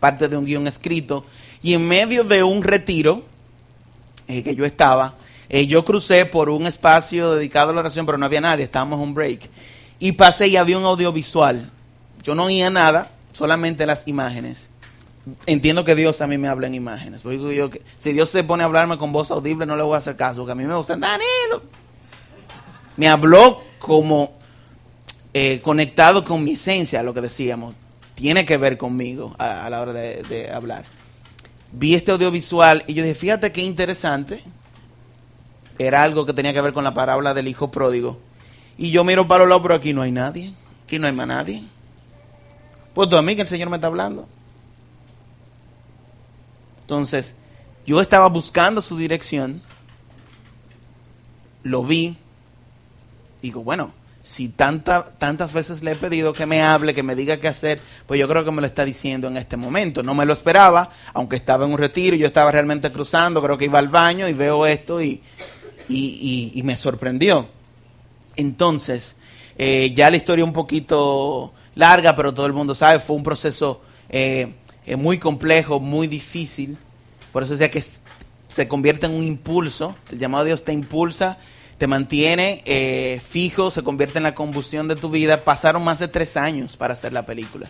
parte 0.00 0.26
de 0.28 0.36
un 0.36 0.44
guion 0.44 0.66
escrito 0.66 1.24
y 1.62 1.74
en 1.74 1.86
medio 1.86 2.24
de 2.24 2.42
un 2.42 2.62
retiro 2.62 3.22
eh, 4.26 4.42
que 4.42 4.56
yo 4.56 4.64
estaba, 4.64 5.14
eh, 5.48 5.66
yo 5.66 5.84
crucé 5.84 6.24
por 6.24 6.48
un 6.48 6.66
espacio 6.66 7.34
dedicado 7.34 7.70
a 7.70 7.74
la 7.74 7.80
oración, 7.80 8.06
pero 8.06 8.18
no 8.18 8.26
había 8.26 8.40
nadie, 8.40 8.64
estábamos 8.64 8.98
en 8.98 9.04
un 9.04 9.14
break. 9.14 9.48
Y 9.98 10.12
pasé 10.12 10.48
y 10.48 10.56
había 10.56 10.78
un 10.78 10.84
audiovisual. 10.84 11.70
Yo 12.22 12.34
no 12.34 12.44
oía 12.44 12.70
nada, 12.70 13.10
solamente 13.32 13.86
las 13.86 14.08
imágenes. 14.08 14.70
Entiendo 15.46 15.84
que 15.84 15.94
Dios 15.94 16.20
a 16.20 16.26
mí 16.26 16.36
me 16.36 16.48
habla 16.48 16.66
en 16.66 16.74
imágenes. 16.74 17.22
Porque 17.22 17.54
yo 17.54 17.70
que 17.70 17.82
si 17.96 18.12
Dios 18.12 18.30
se 18.30 18.42
pone 18.42 18.62
a 18.62 18.66
hablarme 18.66 18.98
con 18.98 19.12
voz 19.12 19.30
audible, 19.30 19.66
no 19.66 19.76
le 19.76 19.82
voy 19.82 19.94
a 19.94 19.98
hacer 19.98 20.16
caso, 20.16 20.40
porque 20.40 20.52
a 20.52 20.54
mí 20.56 20.64
me 20.64 20.74
gusta, 20.74 20.96
Danilo. 20.96 21.62
Me 22.96 23.08
habló 23.08 23.62
como 23.78 24.32
eh, 25.32 25.60
conectado 25.62 26.24
con 26.24 26.42
mi 26.44 26.52
esencia, 26.52 27.02
lo 27.02 27.14
que 27.14 27.20
decíamos. 27.20 27.74
Tiene 28.14 28.44
que 28.44 28.56
ver 28.56 28.76
conmigo 28.76 29.34
a, 29.38 29.68
la 29.70 29.80
hora 29.80 29.92
de, 29.92 30.50
hablar. 30.52 30.84
Vi 31.72 31.94
este 31.94 32.10
audiovisual 32.10 32.84
y 32.86 32.94
yo 32.94 33.02
dije, 33.02 33.14
fíjate 33.14 33.52
qué 33.52 33.62
interesante. 33.62 34.42
Era 35.78 36.02
algo 36.02 36.26
que 36.26 36.34
tenía 36.34 36.52
que 36.52 36.60
ver 36.60 36.72
con 36.72 36.84
la 36.84 36.94
parábola 36.94 37.32
del 37.32 37.48
hijo 37.48 37.70
pródigo. 37.70 38.20
Y 38.76 38.90
yo 38.90 39.04
miro 39.04 39.26
para 39.26 39.46
los 39.46 39.62
pero 39.62 39.74
aquí 39.74 39.92
no 39.92 40.02
hay 40.02 40.12
nadie. 40.12 40.52
Aquí 40.84 40.98
no 40.98 41.06
hay 41.06 41.12
más 41.12 41.26
nadie. 41.26 41.62
Pues 42.92 43.10
a 43.12 43.22
mí 43.22 43.34
que 43.34 43.42
el 43.42 43.48
Señor 43.48 43.70
me 43.70 43.76
está 43.76 43.86
hablando. 43.86 44.28
Entonces, 46.92 47.36
yo 47.86 48.02
estaba 48.02 48.28
buscando 48.28 48.82
su 48.82 48.98
dirección, 48.98 49.62
lo 51.62 51.82
vi, 51.84 52.18
digo, 53.40 53.62
bueno, 53.62 53.92
si 54.22 54.50
tanta, 54.50 55.06
tantas 55.16 55.54
veces 55.54 55.82
le 55.82 55.92
he 55.92 55.96
pedido 55.96 56.34
que 56.34 56.44
me 56.44 56.60
hable, 56.60 56.92
que 56.92 57.02
me 57.02 57.14
diga 57.14 57.38
qué 57.38 57.48
hacer, 57.48 57.80
pues 58.06 58.20
yo 58.20 58.28
creo 58.28 58.44
que 58.44 58.50
me 58.50 58.60
lo 58.60 58.66
está 58.66 58.84
diciendo 58.84 59.28
en 59.28 59.38
este 59.38 59.56
momento. 59.56 60.02
No 60.02 60.14
me 60.14 60.26
lo 60.26 60.34
esperaba, 60.34 60.90
aunque 61.14 61.36
estaba 61.36 61.64
en 61.64 61.72
un 61.72 61.78
retiro, 61.78 62.14
yo 62.14 62.26
estaba 62.26 62.52
realmente 62.52 62.92
cruzando, 62.92 63.42
creo 63.42 63.56
que 63.56 63.64
iba 63.64 63.78
al 63.78 63.88
baño 63.88 64.28
y 64.28 64.34
veo 64.34 64.66
esto 64.66 65.00
y, 65.00 65.22
y, 65.88 66.60
me 66.62 66.76
sorprendió. 66.76 67.48
Entonces, 68.36 69.16
eh, 69.56 69.94
ya 69.94 70.10
la 70.10 70.18
historia 70.18 70.44
un 70.44 70.52
poquito 70.52 71.54
larga, 71.74 72.14
pero 72.14 72.34
todo 72.34 72.44
el 72.44 72.52
mundo 72.52 72.74
sabe, 72.74 73.00
fue 73.00 73.16
un 73.16 73.22
proceso 73.22 73.80
eh, 74.10 74.56
eh, 74.86 74.96
muy 74.96 75.18
complejo, 75.18 75.80
muy 75.80 76.06
difícil. 76.06 76.76
Por 77.32 77.42
eso 77.42 77.52
decía 77.52 77.70
que 77.70 77.82
se 78.52 78.68
convierte 78.68 79.06
en 79.06 79.12
un 79.12 79.24
impulso. 79.24 79.96
El 80.10 80.18
llamado 80.18 80.44
de 80.44 80.50
Dios 80.50 80.64
te 80.64 80.72
impulsa, 80.72 81.38
te 81.78 81.86
mantiene 81.86 82.62
eh, 82.66 83.20
fijo, 83.26 83.70
se 83.70 83.82
convierte 83.82 84.18
en 84.18 84.24
la 84.24 84.34
combustión 84.34 84.88
de 84.88 84.96
tu 84.96 85.08
vida. 85.10 85.44
Pasaron 85.44 85.82
más 85.82 85.98
de 85.98 86.08
tres 86.08 86.36
años 86.36 86.76
para 86.76 86.92
hacer 86.92 87.12
la 87.12 87.24
película. 87.24 87.68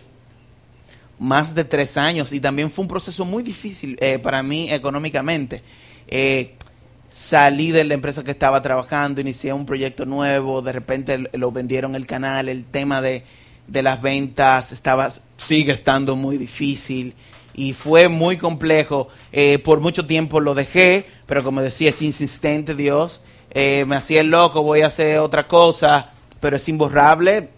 más 1.19 1.55
de 1.55 1.63
tres 1.63 1.95
años 1.95 2.33
y 2.33 2.39
también 2.41 2.69
fue 2.69 2.83
un 2.83 2.89
proceso 2.89 3.23
muy 3.23 3.43
difícil 3.43 3.97
eh, 4.01 4.19
para 4.19 4.43
mí 4.43 4.71
económicamente. 4.71 5.63
Eh, 6.07 6.55
salí 7.09 7.71
de 7.71 7.83
la 7.85 7.93
empresa 7.93 8.23
que 8.23 8.31
estaba 8.31 8.61
trabajando, 8.61 9.21
inicié 9.21 9.53
un 9.53 9.65
proyecto 9.65 10.05
nuevo, 10.05 10.61
de 10.61 10.73
repente 10.73 11.29
lo 11.33 11.51
vendieron 11.51 11.95
el 11.95 12.05
canal, 12.05 12.49
el 12.49 12.65
tema 12.65 13.01
de, 13.01 13.23
de 13.67 13.83
las 13.83 14.01
ventas 14.01 14.71
estaba, 14.71 15.09
sigue 15.37 15.71
estando 15.71 16.15
muy 16.15 16.37
difícil 16.37 17.15
y 17.53 17.73
fue 17.73 18.07
muy 18.07 18.37
complejo. 18.37 19.07
Eh, 19.31 19.59
por 19.59 19.79
mucho 19.79 20.05
tiempo 20.05 20.39
lo 20.39 20.55
dejé, 20.55 21.05
pero 21.25 21.43
como 21.43 21.61
decía, 21.61 21.89
es 21.89 22.01
insistente 22.01 22.75
Dios. 22.75 23.21
Eh, 23.51 23.85
me 23.87 23.95
hacía 23.95 24.21
el 24.21 24.31
loco, 24.31 24.63
voy 24.63 24.81
a 24.81 24.87
hacer 24.87 25.19
otra 25.19 25.47
cosa, 25.47 26.11
pero 26.39 26.57
es 26.57 26.67
imborrable. 26.67 27.49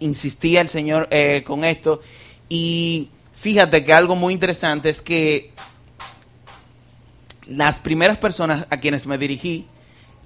Insistía 0.00 0.60
el 0.60 0.68
Señor 0.68 1.08
eh, 1.10 1.42
con 1.46 1.64
esto. 1.64 2.00
Y 2.48 3.10
fíjate 3.34 3.84
que 3.84 3.92
algo 3.92 4.16
muy 4.16 4.32
interesante 4.32 4.88
es 4.88 5.02
que 5.02 5.52
las 7.46 7.78
primeras 7.80 8.18
personas 8.18 8.66
a 8.70 8.78
quienes 8.78 9.06
me 9.06 9.18
dirigí 9.18 9.66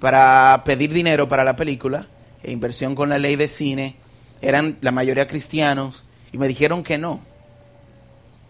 para 0.01 0.63
pedir 0.65 0.93
dinero 0.93 1.29
para 1.29 1.45
la 1.45 1.55
película, 1.55 2.09
e 2.43 2.51
inversión 2.51 2.97
con 2.97 3.09
la 3.09 3.19
ley 3.19 3.37
de 3.37 3.47
cine, 3.47 3.95
eran 4.43 4.77
la 4.81 4.91
mayoría 4.91 5.27
cristianos 5.27 6.05
y 6.33 6.39
me 6.39 6.49
dijeron 6.49 6.83
que 6.83 6.99
no. 6.99 7.21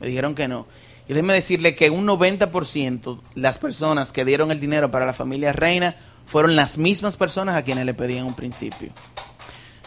Me 0.01 0.09
dijeron 0.09 0.35
que 0.35 0.49
no. 0.49 0.67
Y 1.09 1.13
déjeme 1.13 1.35
decirle 1.35 1.75
que 1.75 1.91
un 1.91 2.07
90% 2.07 3.21
las 3.35 3.59
personas 3.59 4.13
que 4.13 4.25
dieron 4.25 4.51
el 4.51 4.59
dinero 4.59 4.91
para 4.91 5.07
la 5.07 5.13
familia 5.13 5.53
Reina 5.53 5.97
fueron 6.27 6.57
las 6.57 6.79
mismas 6.79 7.17
personas 7.17 7.57
a 7.57 7.63
quienes 7.63 7.87
le 7.87 7.95
pedí 7.95 8.17
en 8.17 8.25
un 8.25 8.35
principio. 8.35 8.91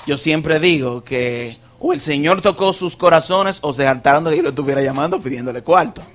Yo 0.06 0.18
siempre 0.18 0.60
digo 0.60 1.04
que 1.04 1.58
o 1.80 1.94
el 1.94 2.00
Señor 2.00 2.42
tocó 2.42 2.74
sus 2.74 2.96
corazones 2.96 3.60
o 3.62 3.74
se 3.74 3.86
hartaron 3.86 4.24
de 4.24 4.32
que 4.32 4.38
yo 4.38 4.44
lo 4.44 4.50
estuviera 4.50 4.82
llamando 4.82 5.22
pidiéndole 5.22 5.62
cuarto. 5.62 6.06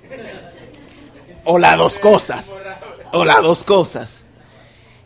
O 1.44 1.58
las 1.58 1.76
dos 1.76 1.98
cosas. 1.98 2.54
O 3.12 3.24
las 3.24 3.42
dos 3.42 3.64
cosas. 3.64 4.24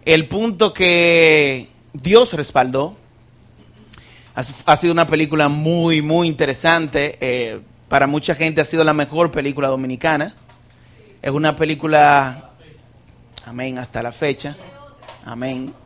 El 0.04 0.28
punto 0.28 0.72
que 0.72 1.68
Dios 1.92 2.32
respaldó. 2.34 2.96
Ha, 4.36 4.76
sido 4.76 4.92
una 4.92 5.06
película 5.06 5.48
muy, 5.48 6.02
muy 6.02 6.26
interesante. 6.26 7.16
eh, 7.20 7.60
para 7.88 8.06
mucha 8.08 8.34
gente 8.34 8.60
ha 8.60 8.64
sido 8.64 8.82
la 8.82 8.92
mejor 8.92 9.30
película 9.30 9.68
dominicana. 9.68 10.34
Es 11.22 11.30
una 11.30 11.54
película, 11.54 12.50
amén, 13.46 13.78
hasta 13.78 14.02
la 14.02 14.12
fecha. 14.12 14.56
Amén. 15.24 15.72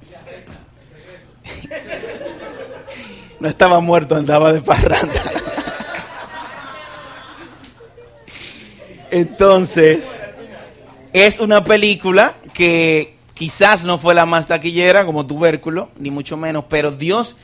No 3.41 3.47
estaba 3.47 3.79
muerto, 3.79 4.17
andaba 4.17 4.53
de 4.53 4.61
parranda. 4.61 5.23
Entonces, 9.13 10.21
es 11.13 11.39
una 11.39 11.63
película 11.63 12.35
que 12.53 13.15
quizás 13.35 13.85
no 13.85 13.97
fue 13.97 14.17
la 14.17 14.27
más 14.27 14.49
taquillera 14.49 15.07
como 15.07 15.25
Tubérculo, 15.25 15.91
ni 15.99 16.11
mucho 16.11 16.37
menos, 16.37 16.65
pero 16.69 16.91
Dios 16.91 17.37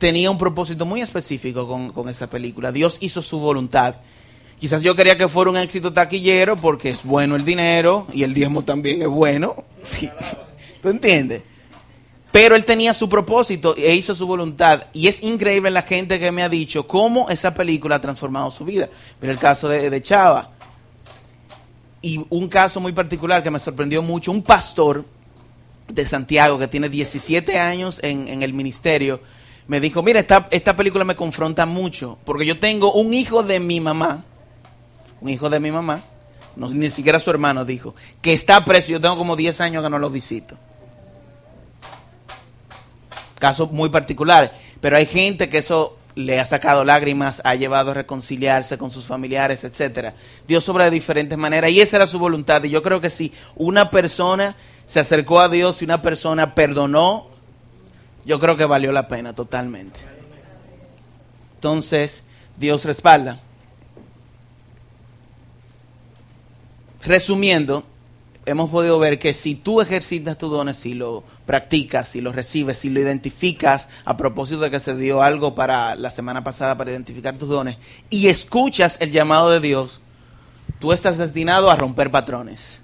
tenía 0.00 0.30
un 0.30 0.38
propósito 0.38 0.84
muy 0.86 1.02
específico 1.02 1.68
con, 1.68 1.90
con 1.92 2.08
esa 2.08 2.28
película. 2.28 2.72
Dios 2.72 2.96
hizo 3.00 3.22
su 3.22 3.38
voluntad. 3.38 3.96
Quizás 4.58 4.82
yo 4.82 4.96
quería 4.96 5.16
que 5.16 5.28
fuera 5.28 5.50
un 5.50 5.58
éxito 5.58 5.92
taquillero 5.92 6.56
porque 6.56 6.90
es 6.90 7.04
bueno 7.04 7.36
el 7.36 7.44
dinero 7.44 8.06
y 8.12 8.24
el 8.24 8.34
diezmo 8.34 8.62
también 8.62 9.02
es 9.02 9.08
bueno. 9.08 9.54
Sí. 9.82 10.10
¿Tú 10.82 10.90
entiendes? 10.90 11.42
Pero 12.32 12.54
él 12.54 12.66
tenía 12.66 12.92
su 12.92 13.08
propósito 13.08 13.74
e 13.76 13.94
hizo 13.94 14.14
su 14.14 14.26
voluntad. 14.26 14.84
Y 14.92 15.08
es 15.08 15.22
increíble 15.22 15.70
la 15.70 15.82
gente 15.82 16.20
que 16.20 16.30
me 16.30 16.42
ha 16.42 16.50
dicho 16.50 16.86
cómo 16.86 17.30
esa 17.30 17.54
película 17.54 17.96
ha 17.96 18.00
transformado 18.00 18.50
su 18.50 18.64
vida. 18.66 18.90
Mira 19.20 19.32
el 19.32 19.38
caso 19.38 19.68
de, 19.68 19.88
de 19.88 20.02
Chava. 20.02 20.50
Y 22.02 22.24
un 22.28 22.48
caso 22.48 22.78
muy 22.80 22.92
particular 22.92 23.42
que 23.42 23.50
me 23.50 23.58
sorprendió 23.58 24.02
mucho, 24.02 24.30
un 24.32 24.42
pastor 24.42 25.04
de 25.88 26.06
Santiago 26.06 26.58
que 26.58 26.68
tiene 26.68 26.88
17 26.88 27.58
años 27.58 28.00
en, 28.02 28.28
en 28.28 28.42
el 28.42 28.52
ministerio, 28.52 29.20
me 29.70 29.78
dijo, 29.78 30.02
mira, 30.02 30.18
esta, 30.18 30.48
esta 30.50 30.74
película 30.74 31.04
me 31.04 31.14
confronta 31.14 31.64
mucho, 31.64 32.18
porque 32.24 32.44
yo 32.44 32.58
tengo 32.58 32.92
un 32.92 33.14
hijo 33.14 33.44
de 33.44 33.60
mi 33.60 33.78
mamá, 33.78 34.24
un 35.20 35.28
hijo 35.28 35.48
de 35.48 35.60
mi 35.60 35.70
mamá, 35.70 36.02
no, 36.56 36.68
ni 36.70 36.90
siquiera 36.90 37.20
su 37.20 37.30
hermano 37.30 37.64
dijo, 37.64 37.94
que 38.20 38.32
está 38.32 38.64
preso, 38.64 38.90
yo 38.90 38.98
tengo 38.98 39.16
como 39.16 39.36
10 39.36 39.60
años 39.60 39.84
que 39.84 39.88
no 39.88 40.00
lo 40.00 40.10
visito. 40.10 40.56
Caso 43.38 43.68
muy 43.68 43.90
particular, 43.90 44.52
pero 44.80 44.96
hay 44.96 45.06
gente 45.06 45.48
que 45.48 45.58
eso 45.58 45.96
le 46.16 46.40
ha 46.40 46.46
sacado 46.46 46.84
lágrimas, 46.84 47.40
ha 47.44 47.54
llevado 47.54 47.92
a 47.92 47.94
reconciliarse 47.94 48.76
con 48.76 48.90
sus 48.90 49.06
familiares, 49.06 49.62
etcétera. 49.62 50.14
Dios 50.48 50.68
obra 50.68 50.86
de 50.86 50.90
diferentes 50.90 51.38
maneras 51.38 51.70
y 51.70 51.80
esa 51.80 51.98
era 51.98 52.08
su 52.08 52.18
voluntad. 52.18 52.64
Y 52.64 52.70
yo 52.70 52.82
creo 52.82 53.00
que 53.00 53.08
si 53.08 53.32
una 53.54 53.88
persona 53.92 54.56
se 54.84 54.98
acercó 54.98 55.38
a 55.38 55.48
Dios 55.48 55.80
y 55.80 55.84
una 55.84 56.02
persona 56.02 56.56
perdonó, 56.56 57.29
yo 58.24 58.38
creo 58.38 58.56
que 58.56 58.64
valió 58.64 58.92
la 58.92 59.08
pena 59.08 59.34
totalmente. 59.34 60.00
Entonces, 61.56 62.24
Dios 62.56 62.84
respalda. 62.84 63.40
Resumiendo, 67.02 67.84
hemos 68.44 68.70
podido 68.70 68.98
ver 68.98 69.18
que 69.18 69.32
si 69.32 69.54
tú 69.54 69.80
ejercitas 69.80 70.36
tus 70.38 70.50
dones, 70.50 70.76
si 70.76 70.94
lo 70.94 71.24
practicas, 71.46 72.08
si 72.08 72.20
lo 72.20 72.32
recibes, 72.32 72.78
si 72.78 72.90
lo 72.90 73.00
identificas, 73.00 73.88
a 74.04 74.16
propósito 74.16 74.60
de 74.60 74.70
que 74.70 74.80
se 74.80 74.94
dio 74.94 75.22
algo 75.22 75.54
para 75.54 75.94
la 75.94 76.10
semana 76.10 76.44
pasada 76.44 76.76
para 76.76 76.90
identificar 76.90 77.36
tus 77.36 77.48
dones, 77.48 77.76
y 78.10 78.28
escuchas 78.28 79.00
el 79.00 79.10
llamado 79.10 79.50
de 79.50 79.60
Dios, 79.60 80.00
tú 80.78 80.92
estás 80.92 81.18
destinado 81.18 81.70
a 81.70 81.76
romper 81.76 82.10
patrones. 82.10 82.80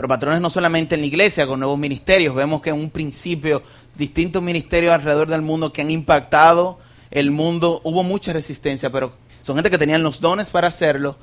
Pero 0.00 0.08
patrones 0.08 0.40
no 0.40 0.48
solamente 0.48 0.94
en 0.94 1.02
la 1.02 1.08
iglesia, 1.08 1.46
con 1.46 1.60
nuevos 1.60 1.78
ministerios. 1.78 2.34
Vemos 2.34 2.62
que 2.62 2.70
en 2.70 2.76
un 2.76 2.88
principio 2.88 3.62
distintos 3.94 4.42
ministerios 4.42 4.94
alrededor 4.94 5.28
del 5.28 5.42
mundo 5.42 5.74
que 5.74 5.82
han 5.82 5.90
impactado 5.90 6.78
el 7.10 7.30
mundo, 7.30 7.82
hubo 7.84 8.02
mucha 8.02 8.32
resistencia, 8.32 8.88
pero 8.88 9.12
son 9.42 9.56
gente 9.56 9.68
que 9.68 9.76
tenían 9.76 10.02
los 10.02 10.18
dones 10.22 10.48
para 10.48 10.68
hacerlo, 10.68 11.16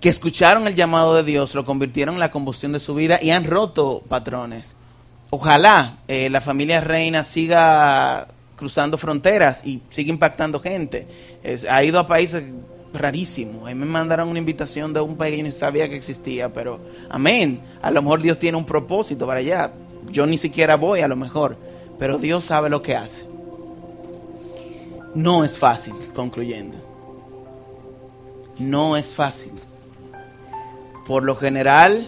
que 0.00 0.08
escucharon 0.08 0.66
el 0.66 0.74
llamado 0.74 1.14
de 1.14 1.22
Dios, 1.22 1.54
lo 1.54 1.64
convirtieron 1.64 2.16
en 2.16 2.18
la 2.18 2.32
combustión 2.32 2.72
de 2.72 2.80
su 2.80 2.96
vida 2.96 3.20
y 3.22 3.30
han 3.30 3.44
roto 3.44 4.02
patrones. 4.08 4.74
Ojalá 5.30 5.98
eh, 6.08 6.28
la 6.30 6.40
familia 6.40 6.80
reina 6.80 7.22
siga 7.22 8.26
cruzando 8.56 8.98
fronteras 8.98 9.64
y 9.64 9.82
siga 9.90 10.10
impactando 10.10 10.58
gente. 10.58 11.06
Ha 11.70 11.84
ido 11.84 12.00
a 12.00 12.08
países 12.08 12.42
rarísimos. 12.94 13.64
A 13.64 13.66
mí 13.66 13.74
me 13.74 13.86
mandaron 13.86 14.28
una 14.28 14.38
invitación 14.38 14.92
de 14.92 15.00
un 15.00 15.16
país 15.16 15.32
que 15.32 15.38
yo 15.38 15.44
ni 15.44 15.50
sabía 15.50 15.88
que 15.88 15.96
existía, 15.96 16.52
pero 16.52 16.80
amén. 17.10 17.60
A 17.82 17.90
lo 17.90 18.00
mejor 18.02 18.22
Dios 18.22 18.38
tiene 18.38 18.56
un 18.56 18.64
propósito 18.64 19.26
para 19.26 19.40
allá. 19.40 19.72
Yo 20.10 20.26
ni 20.26 20.38
siquiera 20.38 20.76
voy 20.76 21.00
a 21.00 21.08
lo 21.08 21.16
mejor, 21.16 21.56
pero 21.98 22.18
Dios 22.18 22.44
sabe 22.44 22.70
lo 22.70 22.82
que 22.82 22.96
hace. 22.96 23.26
No 25.14 25.44
es 25.44 25.58
fácil, 25.58 25.94
concluyendo. 26.14 26.76
No 28.58 28.96
es 28.96 29.14
fácil. 29.14 29.52
Por 31.06 31.24
lo 31.24 31.36
general 31.36 32.06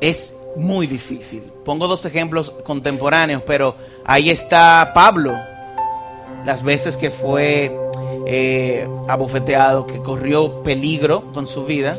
es 0.00 0.36
muy 0.56 0.86
difícil. 0.86 1.42
Pongo 1.64 1.86
dos 1.86 2.04
ejemplos 2.04 2.50
contemporáneos, 2.64 3.42
pero 3.46 3.76
ahí 4.04 4.30
está 4.30 4.92
Pablo, 4.94 5.34
las 6.44 6.62
veces 6.62 6.96
que 6.96 7.10
fue 7.10 7.74
eh, 8.30 8.86
abofeteado, 9.08 9.86
que 9.86 10.00
corrió 10.00 10.62
peligro 10.62 11.22
con 11.32 11.46
su 11.46 11.64
vida, 11.64 11.98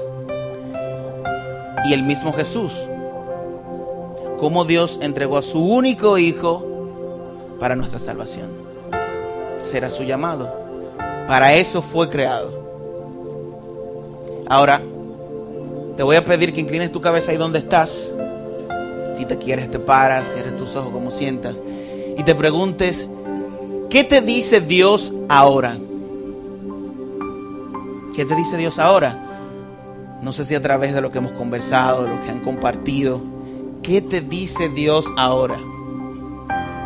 y 1.88 1.94
el 1.94 2.04
mismo 2.04 2.34
Jesús, 2.34 2.74
cómo 4.38 4.64
Dios 4.64 5.00
entregó 5.02 5.38
a 5.38 5.42
su 5.42 5.60
único 5.60 6.20
hijo 6.20 6.64
para 7.60 7.76
nuestra 7.76 7.98
salvación. 7.98 8.50
Será 9.60 9.90
su 9.90 10.04
llamado. 10.04 10.54
Para 11.28 11.56
eso 11.56 11.82
fue 11.82 12.10
creado. 12.10 12.52
Ahora, 14.48 14.84
te 15.98 16.04
voy 16.04 16.16
a 16.16 16.24
pedir 16.24 16.54
que 16.54 16.62
inclines 16.62 16.92
tu 16.92 17.02
cabeza 17.02 17.32
ahí 17.32 17.38
donde 17.38 17.58
estás. 17.58 18.14
Si 19.16 19.26
te 19.26 19.38
quieres, 19.40 19.72
te 19.72 19.80
paras, 19.80 20.32
cierres 20.32 20.56
tus 20.56 20.76
ojos 20.76 20.92
como 20.92 21.10
sientas. 21.10 21.64
Y 22.18 22.24
te 22.24 22.36
preguntes, 22.36 23.08
¿qué 23.90 24.04
te 24.04 24.22
dice 24.22 24.62
Dios 24.62 25.12
ahora? 25.28 25.78
¿Qué 28.20 28.26
te 28.26 28.36
dice 28.36 28.58
Dios 28.58 28.80
ahora? 28.80 29.18
No 30.22 30.34
sé 30.34 30.44
si 30.44 30.54
a 30.54 30.62
través 30.62 30.94
de 30.94 31.00
lo 31.00 31.10
que 31.10 31.20
hemos 31.20 31.32
conversado, 31.32 32.04
de 32.04 32.10
lo 32.10 32.20
que 32.20 32.30
han 32.30 32.42
compartido. 32.42 33.22
¿Qué 33.82 34.02
te 34.02 34.20
dice 34.20 34.68
Dios 34.68 35.06
ahora? 35.16 35.58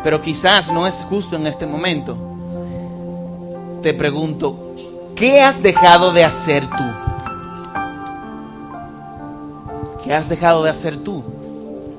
Pero 0.04 0.20
quizás 0.20 0.70
no 0.70 0.86
es 0.86 1.04
justo 1.08 1.34
en 1.34 1.48
este 1.48 1.66
momento. 1.66 2.16
Te 3.82 3.92
pregunto, 3.94 4.76
¿qué 5.16 5.40
has 5.40 5.60
dejado 5.60 6.12
de 6.12 6.22
hacer 6.22 6.68
tú? 6.70 6.84
¿Qué 10.04 10.14
has 10.14 10.28
dejado 10.28 10.62
de 10.62 10.70
hacer 10.70 10.98
tú? 10.98 11.24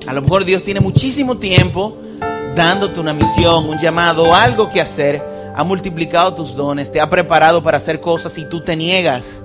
A 0.07 0.13
lo 0.13 0.21
mejor 0.21 0.45
Dios 0.45 0.63
tiene 0.63 0.79
muchísimo 0.79 1.35
tiempo 1.35 1.97
dándote 2.55 3.01
una 3.01 3.13
misión, 3.13 3.65
un 3.65 3.79
llamado, 3.79 4.33
algo 4.33 4.69
que 4.69 4.79
hacer, 4.79 5.21
ha 5.55 5.63
multiplicado 5.63 6.33
tus 6.33 6.53
dones, 6.55 6.91
te 6.91 6.99
ha 6.99 7.09
preparado 7.09 7.63
para 7.63 7.77
hacer 7.77 8.01
cosas 8.01 8.37
y 8.37 8.49
tú 8.49 8.61
te 8.61 8.75
niegas. 8.75 9.41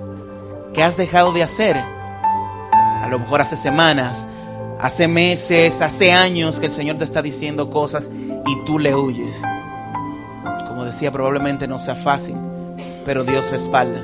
¿Qué 0.73 0.83
has 0.83 0.97
dejado 0.97 1.31
de 1.31 1.41
hacer? 1.41 1.77
A 1.77 3.07
lo 3.09 3.17
mejor 3.17 3.39
hace 3.39 3.55
semanas, 3.55 4.27
hace 4.79 5.07
meses, 5.07 5.81
hace 5.81 6.11
años 6.11 6.59
que 6.59 6.65
el 6.65 6.73
Señor 6.73 6.97
te 6.97 7.05
está 7.05 7.21
diciendo 7.21 7.69
cosas 7.69 8.09
y 8.45 8.65
tú 8.65 8.77
le 8.77 8.93
huyes. 8.93 9.37
Como 10.67 10.83
decía, 10.83 11.11
probablemente 11.13 11.65
no 11.65 11.79
sea 11.79 11.95
fácil, 11.95 12.35
pero 13.05 13.23
Dios 13.23 13.49
respalda. 13.49 14.01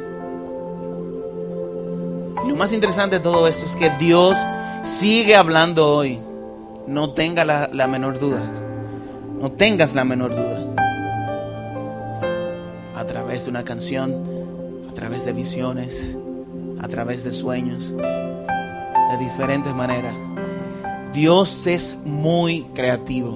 Y 2.46 2.50
lo 2.50 2.56
más 2.56 2.72
interesante 2.72 3.18
de 3.18 3.24
todo 3.24 3.50
esto 3.50 3.66
es 3.66 3.76
que 3.76 3.90
Dios 4.00 4.38
sigue 4.82 5.36
hablando 5.36 5.94
hoy. 5.94 6.22
No 6.88 7.10
tenga 7.10 7.44
la, 7.44 7.70
la 7.74 7.88
menor 7.88 8.18
duda. 8.18 8.42
No 9.42 9.52
tengas 9.52 9.94
la 9.94 10.06
menor 10.06 10.34
duda. 10.34 10.67
Través 13.38 13.46
de 13.46 13.52
una 13.52 13.66
canción, 13.66 14.88
a 14.90 14.94
través 14.96 15.24
de 15.24 15.32
visiones, 15.32 16.18
a 16.82 16.88
través 16.88 17.24
de 17.24 17.32
sueños, 17.32 17.94
de 17.96 19.18
diferentes 19.20 19.76
maneras. 19.76 20.16
Dios 21.14 21.68
es 21.68 21.96
muy 22.04 22.64
creativo. 22.74 23.36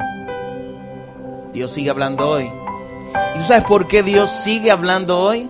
Dios 1.53 1.73
sigue 1.73 1.91
hablando 1.91 2.27
hoy. 2.27 2.49
¿Y 3.35 3.37
tú 3.37 3.45
sabes 3.45 3.63
por 3.65 3.87
qué 3.87 4.01
Dios 4.01 4.31
sigue 4.31 4.71
hablando 4.71 5.19
hoy? 5.19 5.47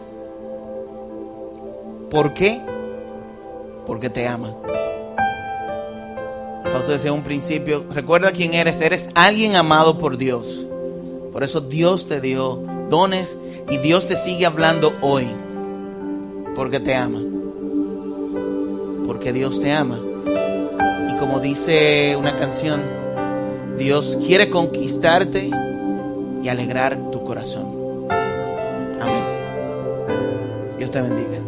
¿Por 2.09 2.33
qué? 2.33 2.59
Porque 3.87 4.09
te 4.09 4.27
ama. 4.27 4.53
Fausto 6.69 6.91
decía 6.91 7.11
en 7.11 7.15
un 7.15 7.23
principio, 7.23 7.85
recuerda 7.89 8.33
quién 8.33 8.53
eres, 8.53 8.81
eres 8.81 9.11
alguien 9.15 9.55
amado 9.55 9.97
por 9.97 10.17
Dios. 10.17 10.65
Por 11.31 11.41
eso 11.41 11.61
Dios 11.61 12.05
te 12.05 12.19
dio 12.19 12.80
y 13.69 13.77
Dios 13.77 14.05
te 14.05 14.17
sigue 14.17 14.45
hablando 14.45 14.93
hoy. 14.99 15.25
Porque 16.55 16.81
te 16.81 16.93
ama. 16.93 17.21
Porque 19.07 19.31
Dios 19.31 19.61
te 19.61 19.71
ama. 19.71 19.97
Y 21.09 21.17
como 21.17 21.39
dice 21.39 22.17
una 22.17 22.35
canción, 22.35 22.81
Dios 23.77 24.17
quiere 24.25 24.49
conquistarte 24.49 25.49
y 26.43 26.49
alegrar 26.49 27.11
tu 27.11 27.23
corazón. 27.23 28.09
Amén. 28.99 29.23
Dios 30.77 30.91
te 30.91 31.01
bendiga. 31.01 31.40